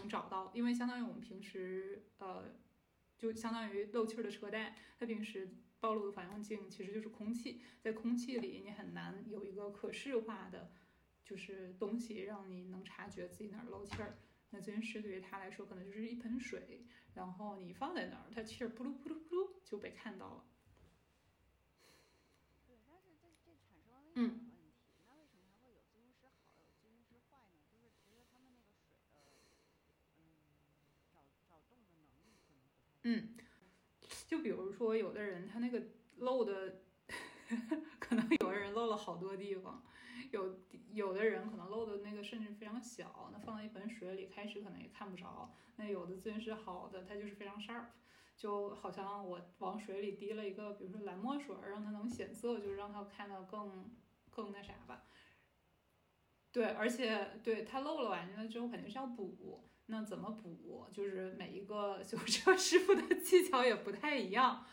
[0.02, 2.56] 能找到，因为相当于我们平时，呃，
[3.18, 10.72] 就相当于漏气儿的车带，它平时暴露的反应镜其实就是空气，在空气里你很难有一个可视化的，
[11.24, 14.18] 就是东西让你能察觉自己哪儿漏气儿。
[14.50, 20.46] 那咨询师对于他来说，可能就是一盆水，然后你放在那儿，它气儿噗噜噗噜噗噜就被看到了。
[22.68, 24.52] 对，但是这这产生了另一个。
[33.04, 33.36] 嗯，
[34.28, 35.82] 就比如说，有的人他那个
[36.18, 36.82] 漏的，
[38.00, 39.84] 可能有的人漏了好多地方，
[40.32, 40.60] 有
[40.94, 45.52] 有的人可能漏的那个甚至非常小，那放在一盆水里，开始可能也看不着。
[45.78, 47.86] 那有的咨询师好的，他就是非常 sharp，
[48.38, 53.90] 就好像我往水里滴了一个，比如说蓝墨水，让它能显色，就是让它看到更
[54.30, 55.06] 更那啥吧。
[56.52, 59.71] 对，而且对它漏了完了之后，肯定是要补。
[59.92, 60.88] 那怎么补？
[60.92, 64.66] 就是每一个修车 师傅的技巧也不太一样。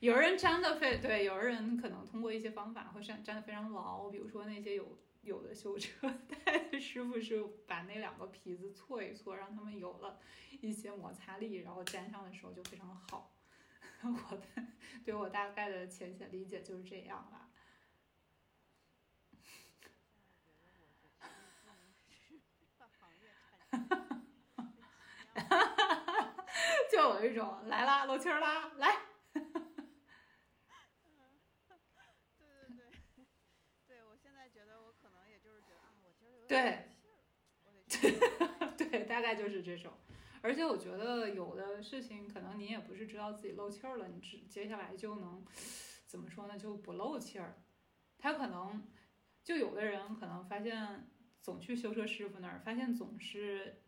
[0.00, 4.08] 有人粘的非对，有的人可能通过一些方法会粘粘的非常牢。
[4.10, 10.18] 比如说那些有有的修车带的师傅是把那两个皮子搓一搓，让他们有了
[10.60, 13.30] 一些摩擦力，然后粘上的时候就非常好。
[14.02, 14.44] 我的
[15.04, 17.43] 对我大概的浅显理解就是这样了。
[26.90, 28.96] 就有一种来啦，漏气儿啦，来。
[29.32, 29.42] 对
[32.38, 33.26] 对对，
[33.86, 36.88] 对我现在觉得我可能也就是觉得啊，我今儿有点
[37.88, 39.92] 对， 对，大概就是这种。
[40.40, 45.44] 而且我觉得有的事情可能你也不是知道自己漏气儿了，你只接下来就能
[46.06, 46.56] 怎么说呢？
[46.58, 47.62] 就不漏气儿。
[48.18, 48.86] 他可能
[49.42, 51.10] 就有的人可能发现
[51.40, 53.80] 总去修车师傅那儿，发现总是。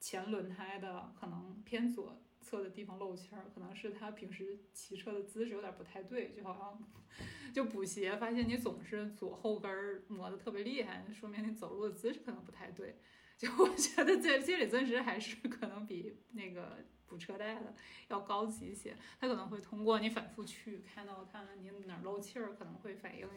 [0.00, 6.88] 前轮胎的可能偏左侧的地方漏气儿，可能是他平时骑车的姿势有点不太对，就好像
[7.54, 12.98] 就补鞋发现你总是左后跟儿磨得特别厉害，说明你走路的姿势可能不太对。
[13.38, 17.74] 就我觉得这心理咨询还是可能比那个补车带的
[18.08, 23.28] 要高级一些，他可能会通过你反复去看到看看你哪儿漏气儿，可能会反映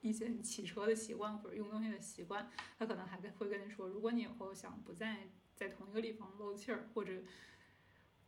[0.00, 2.48] 一些你骑车的习惯或者用东西的习惯，
[2.78, 5.28] 他可能还会跟你说，如果你以后想不再。
[5.62, 7.12] 在同一个地方漏气儿，或者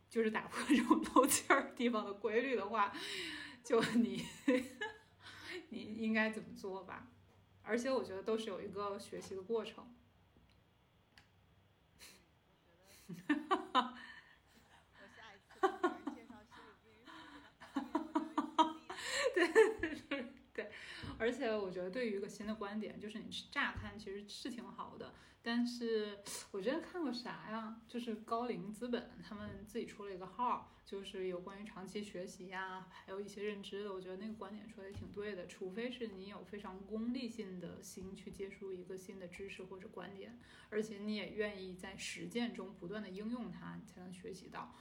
[0.09, 2.93] 就是打破这种漏气儿地方的规律的话，
[3.61, 4.25] 就你
[5.67, 7.09] 你应该怎么做吧？
[7.61, 9.93] 而且我觉得都是有一个学习的过程。
[13.27, 13.93] 哈哈哈
[14.53, 17.11] 我下一次给人介绍心理咨询师，
[19.35, 19.74] 对对 对，
[21.25, 25.11] 而且我觉得对于一个新的观点，就是你乍看其实是挺好的，
[25.41, 26.19] 但是
[26.51, 27.81] 我之前看过啥呀？
[27.87, 33.91] 就是高瓴资本他们自己出了一个号，就是有关于长期学习呀，还有一些认知的。
[33.91, 44.75] 我觉得那个观点说的也挺对的，除非是你有非常功利性的心去接触一个新的知识或者观点，而且你也愿意在实践中不断的应用它，你才能学习到。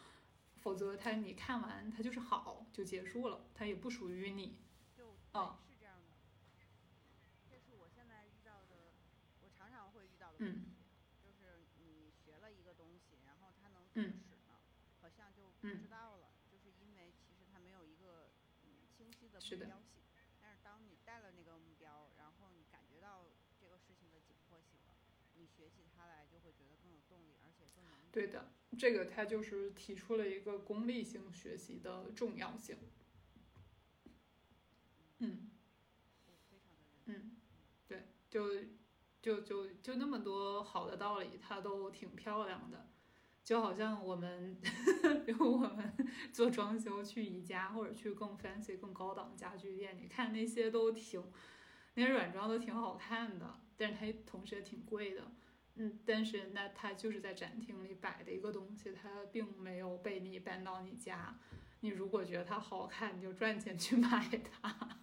[0.57, 4.59] 否则，它你看完它就是好就结束了，它也不属于你。
[4.95, 6.13] 就哦，是这样的。
[7.51, 8.97] 这是我现在遇到的，
[9.43, 10.73] 我常常会遇到的问题，
[11.23, 14.57] 就是你学了一个东西，然后它能怎么使呢？
[15.03, 18.33] 好像就不知道了，就是因为其实它没有一个
[18.65, 20.01] 嗯清晰的目标性。
[20.41, 23.29] 但是当你带了那个目标，然后你感觉到
[23.61, 24.97] 这个事情的紧迫性了，
[25.35, 28.04] 你学起它来就会觉得更有动力，而且更容易。
[28.15, 28.49] 对的，
[28.79, 32.77] 这个他就是提出了一个功利性学习的重要性。
[35.19, 35.51] 嗯，
[37.07, 37.37] 嗯，
[37.89, 38.49] 对，就
[39.21, 42.89] 就就就那么多好的道理，它都挺漂亮的，
[43.43, 44.61] 就好像我们，
[45.27, 45.93] 比如我们
[46.33, 51.21] 做装修去宜家或者去更 fancy 更高档的家具店，你看那些都挺，
[51.95, 55.33] 那些软装都挺好看的，但是它同时也挺贵的。
[55.77, 61.41] 嗯，但是那它就是在展厅里摆的一个东西，它并没有被你搬到你家。
[61.81, 64.09] 你如果觉得它好看，你就赚钱去买
[64.39, 65.03] 它。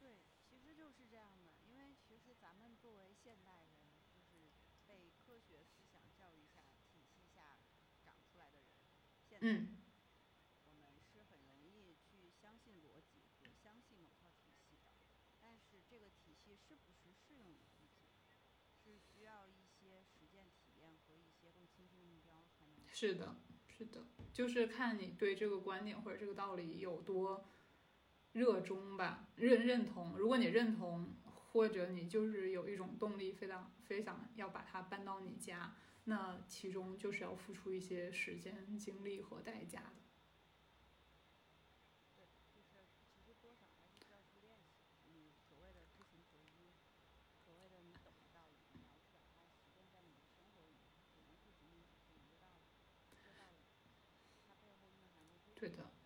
[0.00, 0.16] 对，
[0.48, 4.48] 其实就是这样的，因为其实咱们作为现代人，就是
[4.86, 7.58] 被科学思想教育下体系下
[8.02, 8.72] 长出来的人，
[9.28, 9.46] 现在
[10.64, 14.96] 我们是很容易去相信逻辑和相信某套体系的，
[15.38, 18.08] 但是这个体系是不是适用于自己？
[18.80, 22.87] 是需要一些实践体验和一些更清晰的目标才能。
[23.00, 23.36] 是的，
[23.68, 27.44] 是的，就是看你对这个观点或者这个道理有多
[28.32, 30.18] 热衷吧，认认同。
[30.18, 35.76] 如果你认同，或者你就是有一种动力，非常非想要把它搬到你家，
[36.06, 40.07] 那其中就是要付出一些时间、精力和代价的。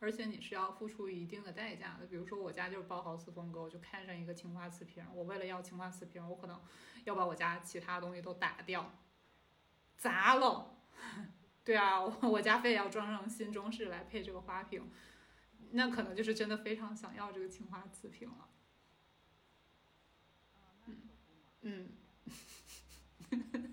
[0.03, 2.07] 而且你是要付出一定的代价的。
[2.07, 6.61] 比如说，我家就是包豪斯风格，我就看上一个青花瓷瓶，我为了要青花瓷瓶，我可能
[7.05, 8.99] 要把我家其他东西都打掉、
[9.97, 10.77] 砸了。
[11.65, 14.91] 对啊，我家非得要装上新中式来配这个花瓶，
[15.71, 18.49] 那可能就是真的非常想要这个青花瓷瓶了。
[20.89, 20.97] 嗯，
[21.63, 21.93] 嗯。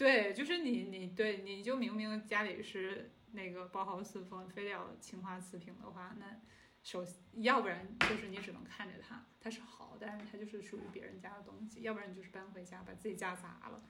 [0.00, 6.40] 对，就是你，你对，你就明明家里是那个包豪斯风，非得要青花瓷瓶的话，那
[6.82, 13.82] 首要不然就是你只能看着它，它是好，但是它就是属于别人家的东西；要不然你就是搬回家把自己家砸了。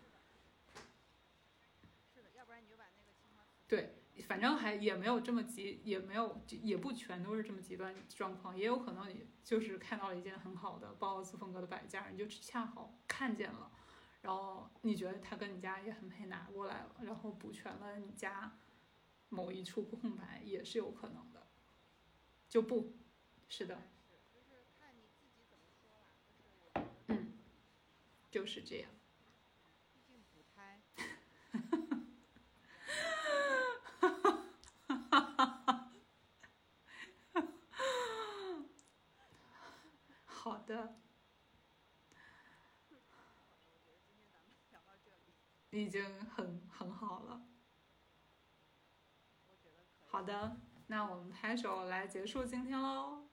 [2.13, 3.61] 是的，要不然你就把那个青花瓷。
[3.69, 13.71] 对，反正还也没有这么极，也没有，也不全都是这么极端状况，也有可能你就是看到了一件很好的包豪斯风格的摆件，你就恰好看见了。
[14.23, 18.59] 然后你觉得他跟你家也很配，拿过来了，然后补全了你家
[19.29, 21.47] 某一处空白，也是有可能的。
[22.49, 22.93] 就不，
[23.49, 23.83] 是的。
[27.07, 27.39] 嗯，
[28.31, 28.91] 就是这样。
[40.25, 40.97] 好的。
[45.81, 47.43] 已经很很好了。
[50.07, 50.57] 好的，
[50.89, 53.29] 那我们拍手来结束今天喽。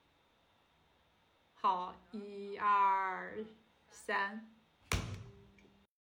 [1.52, 3.44] 好，一二
[3.90, 4.57] 三。